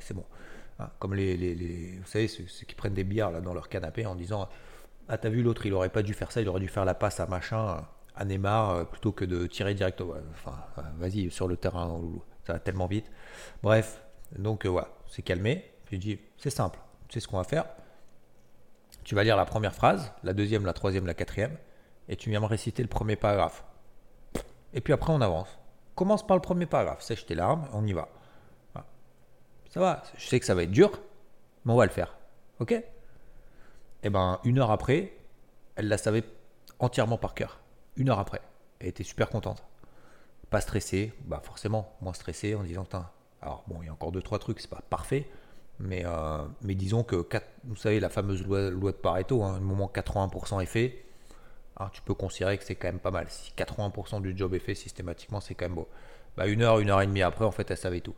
c'est 0.00 0.14
bon. 0.14 0.24
Hein, 0.78 0.88
comme 0.98 1.14
les, 1.14 1.36
les, 1.36 1.98
vous 1.98 2.06
savez, 2.06 2.28
ceux, 2.28 2.44
qui 2.44 2.74
prennent 2.74 2.94
des 2.94 3.04
bières 3.04 3.30
là 3.30 3.42
dans 3.42 3.52
leur 3.52 3.68
canapé 3.68 4.06
en 4.06 4.14
disant 4.14 4.48
ah 5.10 5.18
t'as 5.18 5.28
vu 5.28 5.42
l'autre, 5.42 5.66
il 5.66 5.74
aurait 5.74 5.90
pas 5.90 6.02
dû 6.02 6.14
faire 6.14 6.32
ça, 6.32 6.40
il 6.40 6.48
aurait 6.48 6.60
dû 6.60 6.68
faire 6.68 6.86
la 6.86 6.94
passe 6.94 7.20
à 7.20 7.26
machin, 7.26 7.84
à 8.16 8.24
Neymar 8.24 8.70
euh, 8.70 8.84
plutôt 8.84 9.12
que 9.12 9.26
de 9.26 9.46
tirer 9.46 9.74
direct. 9.74 10.00
Enfin, 10.32 10.56
vas-y 10.98 11.30
sur 11.30 11.46
le 11.46 11.58
terrain, 11.58 11.86
loulou. 11.86 12.22
Ça 12.46 12.54
va 12.54 12.58
tellement 12.58 12.86
vite. 12.86 13.10
Bref, 13.62 14.02
donc 14.38 14.66
voilà, 14.66 14.88
euh, 14.88 14.90
c'est 15.08 15.22
calmé. 15.22 15.64
Je 15.90 15.96
dis 15.96 16.20
c'est 16.36 16.50
simple, 16.50 16.78
tu 17.08 17.14
sais 17.14 17.20
ce 17.20 17.28
qu'on 17.28 17.36
va 17.36 17.44
faire. 17.44 17.66
Tu 19.04 19.14
vas 19.14 19.24
lire 19.24 19.36
la 19.36 19.44
première 19.44 19.74
phrase, 19.74 20.12
la 20.22 20.32
deuxième, 20.32 20.64
la 20.64 20.72
troisième, 20.72 21.06
la 21.06 21.14
quatrième, 21.14 21.56
et 22.08 22.16
tu 22.16 22.30
viens 22.30 22.40
me 22.40 22.46
réciter 22.46 22.82
le 22.82 22.88
premier 22.88 23.16
paragraphe. 23.16 23.64
Et 24.72 24.80
puis 24.80 24.92
après, 24.92 25.12
on 25.12 25.20
avance. 25.20 25.58
Commence 25.94 26.26
par 26.26 26.36
le 26.36 26.42
premier 26.42 26.66
paragraphe. 26.66 27.02
Sèche 27.02 27.26
tes 27.26 27.34
larmes, 27.34 27.66
on 27.72 27.86
y 27.86 27.92
va. 27.92 28.08
Ça 29.70 29.78
va, 29.78 30.02
je 30.16 30.26
sais 30.26 30.40
que 30.40 30.46
ça 30.46 30.54
va 30.54 30.64
être 30.64 30.70
dur, 30.72 30.90
mais 31.64 31.72
on 31.72 31.76
va 31.76 31.86
le 31.86 31.92
faire. 31.92 32.16
Ok? 32.58 32.72
Et 32.72 32.84
eh 34.02 34.10
ben, 34.10 34.40
une 34.44 34.58
heure 34.58 34.70
après, 34.70 35.12
elle 35.76 35.88
la 35.88 35.98
savait 35.98 36.24
entièrement 36.80 37.18
par 37.18 37.34
cœur. 37.34 37.60
Une 37.96 38.10
heure 38.10 38.18
après. 38.18 38.40
Elle 38.80 38.88
était 38.88 39.04
super 39.04 39.28
contente. 39.28 39.62
Pas 40.50 40.60
stressée, 40.60 41.12
bah 41.26 41.40
forcément, 41.44 41.94
moins 42.00 42.12
stressée 42.12 42.54
en 42.54 42.64
disant, 42.64 42.86
alors 43.40 43.64
bon, 43.68 43.78
il 43.82 43.86
y 43.86 43.88
a 43.88 43.92
encore 43.92 44.12
deux, 44.12 44.22
trois 44.22 44.38
trucs, 44.38 44.60
c'est 44.60 44.70
pas 44.70 44.82
parfait, 44.90 45.28
mais, 45.80 46.02
euh, 46.04 46.44
disons 46.62 47.02
que, 47.02 47.26
vous 47.64 47.76
savez, 47.76 48.00
la 48.00 48.10
fameuse 48.10 48.42
loi, 48.42 48.70
de 48.70 48.90
Pareto, 48.90 49.42
hein, 49.42 49.54
un 49.54 49.60
moment 49.60 49.90
80% 49.92 50.60
est 50.60 50.66
fait, 50.66 51.04
ah, 51.76 51.88
tu 51.92 52.02
peux 52.02 52.12
considérer 52.12 52.58
que 52.58 52.64
c'est 52.64 52.74
quand 52.74 52.88
même 52.88 52.98
pas 52.98 53.10
mal. 53.10 53.26
Si 53.30 53.52
80% 53.56 54.20
du 54.20 54.36
job 54.36 54.52
est 54.52 54.58
fait 54.58 54.74
systématiquement, 54.74 55.40
c'est 55.40 55.54
quand 55.54 55.64
même 55.64 55.76
beau. 55.76 55.88
Bah, 56.36 56.46
une 56.46 56.60
heure, 56.62 56.78
une 56.80 56.90
heure 56.90 57.00
et 57.00 57.06
demie 57.06 57.22
après, 57.22 57.46
en 57.46 57.50
fait, 57.50 57.70
elle 57.70 57.78
savait 57.78 58.00
tout. 58.02 58.14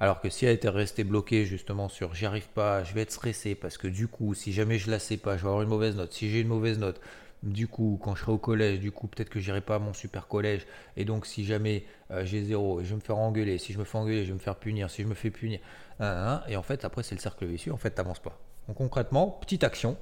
Alors 0.00 0.20
que 0.20 0.28
si 0.28 0.44
elle 0.44 0.54
était 0.54 0.68
restée 0.68 1.04
bloquée 1.04 1.44
justement 1.44 1.88
sur 1.88 2.14
j'y 2.14 2.26
arrive 2.26 2.48
pas, 2.48 2.84
je 2.84 2.94
vais 2.94 3.00
être 3.02 3.10
stressé 3.10 3.54
parce 3.54 3.78
que 3.78 3.88
du 3.88 4.06
coup, 4.06 4.34
si 4.34 4.52
jamais 4.52 4.78
je 4.78 4.90
la 4.90 4.98
sais 4.98 5.16
pas, 5.16 5.36
je 5.36 5.42
vais 5.42 5.48
avoir 5.48 5.62
une 5.62 5.68
mauvaise 5.68 5.96
note. 5.96 6.12
Si 6.12 6.30
j'ai 6.30 6.40
une 6.40 6.48
mauvaise 6.48 6.78
note, 6.78 7.00
du 7.42 7.68
coup, 7.68 8.00
quand 8.02 8.14
je 8.14 8.22
serai 8.22 8.32
au 8.32 8.38
collège, 8.38 8.80
du 8.80 8.90
coup, 8.90 9.06
peut-être 9.06 9.28
que 9.28 9.40
j'irai 9.40 9.60
pas 9.60 9.76
à 9.76 9.78
mon 9.78 9.92
super 9.92 10.26
collège. 10.26 10.66
Et 10.96 11.04
donc, 11.04 11.26
si 11.26 11.44
jamais 11.44 11.84
euh, 12.10 12.24
j'ai 12.24 12.42
zéro, 12.42 12.80
je 12.82 12.88
vais 12.88 12.96
me 12.96 13.00
faire 13.00 13.18
engueuler. 13.18 13.58
Si 13.58 13.72
je 13.72 13.78
me 13.78 13.84
fais 13.84 13.98
engueuler, 13.98 14.24
je 14.24 14.28
vais 14.28 14.34
me 14.34 14.40
faire 14.40 14.56
punir. 14.56 14.90
Si 14.90 15.02
je 15.02 15.08
me 15.08 15.14
fais 15.14 15.30
punir, 15.30 15.60
et 16.00 16.56
en 16.56 16.62
fait, 16.62 16.84
après, 16.84 17.02
c'est 17.02 17.14
le 17.14 17.20
cercle 17.20 17.44
vicieux. 17.46 17.72
En 17.72 17.76
fait, 17.76 17.90
t'avances 17.90 18.20
pas. 18.20 18.38
Donc, 18.66 18.76
concrètement, 18.76 19.38
petite 19.40 19.64
action. 19.64 19.96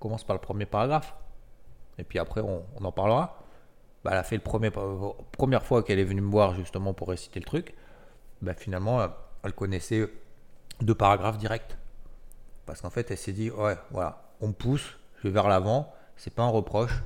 Commence 0.00 0.24
par 0.24 0.34
le 0.36 0.40
premier 0.40 0.66
paragraphe 0.66 1.14
et 1.98 2.04
puis 2.04 2.18
après 2.18 2.40
on, 2.40 2.64
en 2.82 2.92
parlera. 2.92 3.42
Bah, 4.04 4.12
elle 4.12 4.18
a 4.18 4.22
fait 4.22 4.36
le 4.36 4.42
premier, 4.42 4.70
première 4.70 5.64
fois 5.64 5.82
qu'elle 5.82 5.98
est 5.98 6.04
venue 6.04 6.20
me 6.20 6.30
voir 6.30 6.54
justement 6.54 6.94
pour 6.94 7.08
réciter 7.08 7.40
le 7.40 7.44
truc. 7.44 7.74
Bah, 8.40 8.54
finalement, 8.54 9.06
elle 9.42 9.52
connaissait 9.52 10.08
deux 10.80 10.94
paragraphes 10.94 11.38
directs. 11.38 11.76
Parce 12.64 12.80
qu'en 12.80 12.90
fait, 12.90 13.10
elle 13.10 13.18
s'est 13.18 13.32
dit, 13.32 13.50
ouais, 13.50 13.76
voilà, 13.90 14.22
on 14.40 14.48
me 14.48 14.52
pousse, 14.52 14.98
je 15.18 15.28
vais 15.28 15.34
vers 15.34 15.48
l'avant, 15.48 15.92
c'est 16.18 16.34
pas 16.34 16.42
un 16.42 16.50
reproche, 16.50 17.02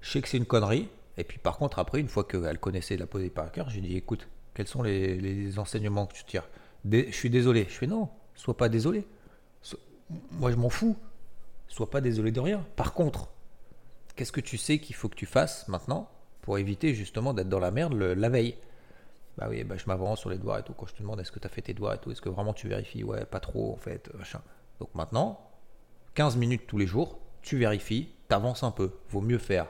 je 0.00 0.10
sais 0.10 0.20
que 0.20 0.28
c'est 0.28 0.38
une 0.38 0.46
connerie. 0.46 0.88
Et 1.16 1.22
puis 1.22 1.38
par 1.38 1.58
contre, 1.58 1.78
après, 1.78 2.00
une 2.00 2.08
fois 2.08 2.24
qu'elle 2.24 2.58
connaissait 2.58 2.96
la 2.96 3.06
posée 3.06 3.30
par 3.30 3.52
cœur, 3.52 3.70
j'ai 3.70 3.80
dit, 3.80 3.96
écoute, 3.96 4.26
quels 4.54 4.66
sont 4.66 4.82
les, 4.82 5.58
enseignements 5.58 6.06
que 6.06 6.14
tu 6.14 6.24
tires? 6.24 6.48
Je 6.90 7.10
suis 7.12 7.30
désolé. 7.30 7.66
Je 7.68 7.74
fais, 7.74 7.86
non, 7.86 8.08
sois 8.34 8.56
pas 8.56 8.68
désolé. 8.68 9.06
moi, 10.32 10.50
je 10.50 10.56
m'en 10.56 10.70
fous. 10.70 10.96
Sois 11.68 11.90
pas 11.90 12.00
désolé 12.00 12.30
de 12.30 12.40
rien. 12.40 12.64
Par 12.76 12.92
contre, 12.92 13.28
qu'est-ce 14.16 14.32
que 14.32 14.40
tu 14.40 14.58
sais 14.58 14.78
qu'il 14.78 14.94
faut 14.94 15.08
que 15.08 15.16
tu 15.16 15.26
fasses 15.26 15.66
maintenant 15.68 16.08
pour 16.42 16.58
éviter 16.58 16.94
justement 16.94 17.34
d'être 17.34 17.48
dans 17.48 17.60
la 17.60 17.70
merde 17.70 17.94
la 17.94 18.28
veille? 18.28 18.56
Bah 19.36 19.46
oui, 19.50 19.64
bah 19.64 19.76
je 19.76 19.86
m'avance 19.86 20.20
sur 20.20 20.30
les 20.30 20.38
doigts 20.38 20.60
et 20.60 20.62
tout. 20.62 20.74
Quand 20.74 20.86
je 20.86 20.94
te 20.94 21.02
demande 21.02 21.20
est-ce 21.20 21.32
que 21.32 21.40
tu 21.40 21.46
as 21.46 21.50
fait 21.50 21.62
tes 21.62 21.74
doigts 21.74 21.96
et 21.96 21.98
tout, 21.98 22.12
est-ce 22.12 22.20
que 22.20 22.28
vraiment 22.28 22.52
tu 22.52 22.68
vérifies? 22.68 23.02
Ouais, 23.02 23.24
pas 23.24 23.40
trop 23.40 23.72
en 23.72 23.76
fait, 23.76 24.12
machin. 24.14 24.40
Donc 24.78 24.94
maintenant, 24.94 25.50
15 26.14 26.36
minutes 26.36 26.66
tous 26.68 26.78
les 26.78 26.86
jours, 26.86 27.18
tu 27.44 27.56
vérifies, 27.58 28.08
tu 28.28 28.34
avances 28.34 28.62
un 28.62 28.70
peu. 28.70 28.90
Vaut 29.10 29.20
mieux 29.20 29.38
faire 29.38 29.66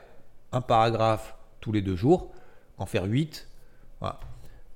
un 0.51 0.61
paragraphe 0.61 1.35
tous 1.59 1.71
les 1.71 1.81
deux 1.81 1.95
jours 1.95 2.31
qu'en 2.77 2.85
faire 2.85 3.05
8. 3.05 3.47
Voilà. 3.99 4.19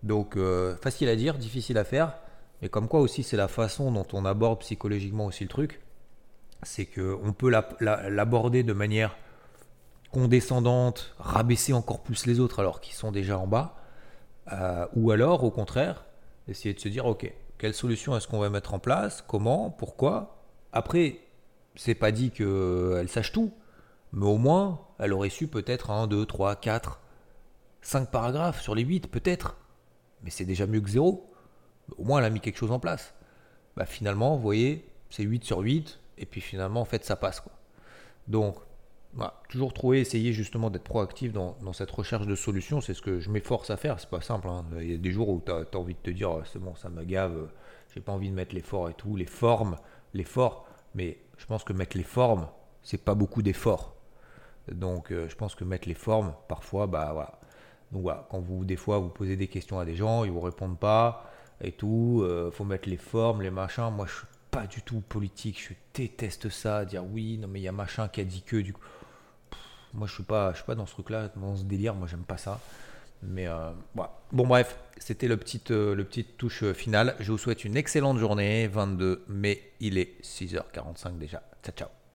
Donc 0.03 0.37
euh, 0.37 0.75
facile 0.77 1.09
à 1.09 1.15
dire, 1.15 1.37
difficile 1.37 1.77
à 1.77 1.83
faire. 1.83 2.13
Mais 2.61 2.69
comme 2.69 2.87
quoi 2.87 2.99
aussi, 2.99 3.23
c'est 3.23 3.37
la 3.37 3.47
façon 3.47 3.91
dont 3.91 4.05
on 4.13 4.25
aborde 4.25 4.59
psychologiquement 4.59 5.25
aussi 5.25 5.43
le 5.43 5.49
truc. 5.49 5.81
C'est 6.63 6.85
qu'on 6.85 7.31
peut 7.31 7.49
l'aborder 7.49 8.63
de 8.63 8.73
manière 8.73 9.15
condescendante, 10.11 11.15
rabaisser 11.19 11.71
encore 11.71 12.01
plus 12.01 12.25
les 12.25 12.41
autres 12.41 12.59
alors 12.59 12.81
qu'ils 12.81 12.95
sont 12.95 13.13
déjà 13.13 13.37
en 13.37 13.47
bas, 13.47 13.77
euh, 14.51 14.85
ou 14.95 15.11
alors 15.11 15.43
au 15.45 15.51
contraire, 15.51 16.03
essayer 16.49 16.73
de 16.73 16.79
se 16.79 16.89
dire 16.89 17.05
ok, 17.05 17.31
quelle 17.57 17.73
solution 17.73 18.17
est-ce 18.17 18.27
qu'on 18.27 18.39
va 18.39 18.49
mettre 18.49 18.73
en 18.73 18.79
place, 18.79 19.23
comment, 19.25 19.69
pourquoi? 19.69 20.43
Après, 20.73 21.19
c'est 21.79 21.95
pas 21.95 22.11
dit 22.11 22.29
qu'elle 22.31 23.07
sache 23.07 23.31
tout, 23.31 23.53
mais 24.11 24.25
au 24.25 24.37
moins 24.37 24.81
elle 24.99 25.13
aurait 25.13 25.29
su 25.29 25.47
peut-être 25.47 25.91
1, 25.91 26.07
2, 26.07 26.25
3, 26.25 26.57
4, 26.57 26.99
5 27.81 28.11
paragraphes 28.11 28.61
sur 28.61 28.75
les 28.75 28.83
8 28.83 29.09
peut-être, 29.09 29.55
mais 30.21 30.29
c'est 30.29 30.43
déjà 30.43 30.67
mieux 30.67 30.81
que 30.81 30.89
zéro. 30.89 31.31
Au 31.97 32.03
moins 32.03 32.19
elle 32.19 32.25
a 32.25 32.29
mis 32.29 32.41
quelque 32.41 32.57
chose 32.57 32.73
en 32.73 32.81
place. 32.81 33.13
Bah, 33.77 33.85
finalement, 33.85 34.35
vous 34.35 34.41
voyez, 34.41 34.89
c'est 35.09 35.23
8 35.23 35.45
sur 35.45 35.59
8, 35.59 36.01
et 36.17 36.25
puis 36.25 36.41
finalement 36.41 36.81
en 36.81 36.85
fait 36.85 37.05
ça 37.05 37.15
passe 37.15 37.39
quoi. 37.39 37.53
Donc 38.27 38.57
bah, 39.13 39.41
toujours 39.47 39.73
trouver, 39.73 40.01
essayer 40.01 40.33
justement 40.33 40.69
d'être 40.69 40.83
proactif 40.83 41.31
dans, 41.31 41.55
cette 41.71 41.91
recherche 41.91 42.27
de 42.27 42.35
solutions, 42.35 42.81
c'est 42.81 42.93
ce 42.93 43.01
que 43.01 43.21
je 43.21 43.29
m'efforce 43.29 43.69
à 43.69 43.77
faire. 43.77 44.01
C'est 44.01 44.09
pas 44.09 44.19
simple. 44.19 44.49
Hein. 44.49 44.65
Il 44.81 44.91
y 44.91 44.93
a 44.95 44.97
des 44.97 45.11
jours 45.11 45.29
où 45.29 45.41
tu 45.43 45.49
as, 45.49 45.77
envie 45.77 45.93
de 45.93 45.99
te 45.99 46.11
dire 46.11 46.29
oh, 46.29 46.41
c'est 46.43 46.59
bon, 46.59 46.75
ça 46.75 46.89
me 46.89 47.05
gave, 47.05 47.49
j'ai 47.95 48.01
pas 48.01 48.11
envie 48.11 48.29
de 48.29 48.35
mettre 48.35 48.53
l'effort 48.53 48.89
et 48.89 48.93
tout, 48.93 49.15
les 49.15 49.25
formes, 49.25 49.77
l'effort. 50.13 50.67
Mais 50.93 51.19
je 51.39 51.45
pense 51.47 51.63
que 51.63 51.73
mettre 51.73 51.97
les 51.97 52.03
formes, 52.03 52.47
c'est 52.83 53.03
pas 53.03 53.15
beaucoup 53.15 53.41
d'efforts. 53.41 53.95
Donc 54.71 55.11
euh, 55.11 55.27
je 55.27 55.35
pense 55.35 55.55
que 55.55 55.63
mettre 55.63 55.87
les 55.87 55.95
formes, 55.95 56.35
parfois, 56.47 56.85
bah 56.85 57.09
voilà. 57.13 57.39
Donc 57.91 58.03
voilà, 58.03 58.27
quand 58.29 58.39
vous, 58.39 58.63
des 58.63 58.75
fois, 58.75 58.99
vous 58.99 59.09
posez 59.09 59.35
des 59.35 59.47
questions 59.47 59.79
à 59.79 59.85
des 59.85 59.95
gens, 59.95 60.23
ils 60.23 60.31
vous 60.31 60.41
répondent 60.41 60.77
pas 60.77 61.25
et 61.61 61.71
tout, 61.71 62.21
euh, 62.23 62.51
faut 62.51 62.63
mettre 62.63 62.87
les 62.87 62.97
formes, 62.97 63.41
les 63.41 63.49
machins. 63.49 63.89
Moi, 63.91 64.05
je 64.05 64.17
suis 64.17 64.27
pas 64.51 64.67
du 64.67 64.83
tout 64.83 65.01
politique, 65.01 65.59
je 65.59 65.73
déteste 65.95 66.49
ça, 66.49 66.85
dire 66.85 67.03
oui, 67.03 67.39
non 67.39 67.47
mais 67.47 67.59
il 67.59 67.63
y 67.63 67.67
a 67.67 67.71
machin 67.71 68.07
qui 68.07 68.21
a 68.21 68.23
dit 68.23 68.43
que 68.43 68.57
du 68.57 68.73
coup 68.73 68.81
moi, 69.93 70.07
je 70.07 70.13
suis 70.13 70.23
pas, 70.23 70.51
je 70.51 70.57
suis 70.57 70.65
pas 70.65 70.75
dans 70.75 70.85
ce 70.85 70.93
truc-là, 70.93 71.29
dans 71.35 71.55
ce 71.55 71.63
délire. 71.63 71.95
Moi, 71.95 72.07
j'aime 72.07 72.23
pas 72.23 72.37
ça. 72.37 72.59
Mais 73.23 73.47
euh, 73.47 73.71
voilà. 73.95 74.13
Bon, 74.31 74.47
bref, 74.47 74.77
c'était 74.97 75.27
le 75.27 75.37
petit, 75.37 75.61
euh, 75.71 75.95
le 75.95 76.05
touche 76.05 76.71
finale. 76.73 77.15
Je 77.19 77.31
vous 77.31 77.37
souhaite 77.37 77.65
une 77.65 77.77
excellente 77.77 78.17
journée. 78.17 78.67
22 78.67 79.25
mai, 79.27 79.71
il 79.79 79.97
est 79.97 80.21
6h45 80.23 81.17
déjà. 81.17 81.41
Ciao, 81.63 81.75
ciao. 81.75 81.98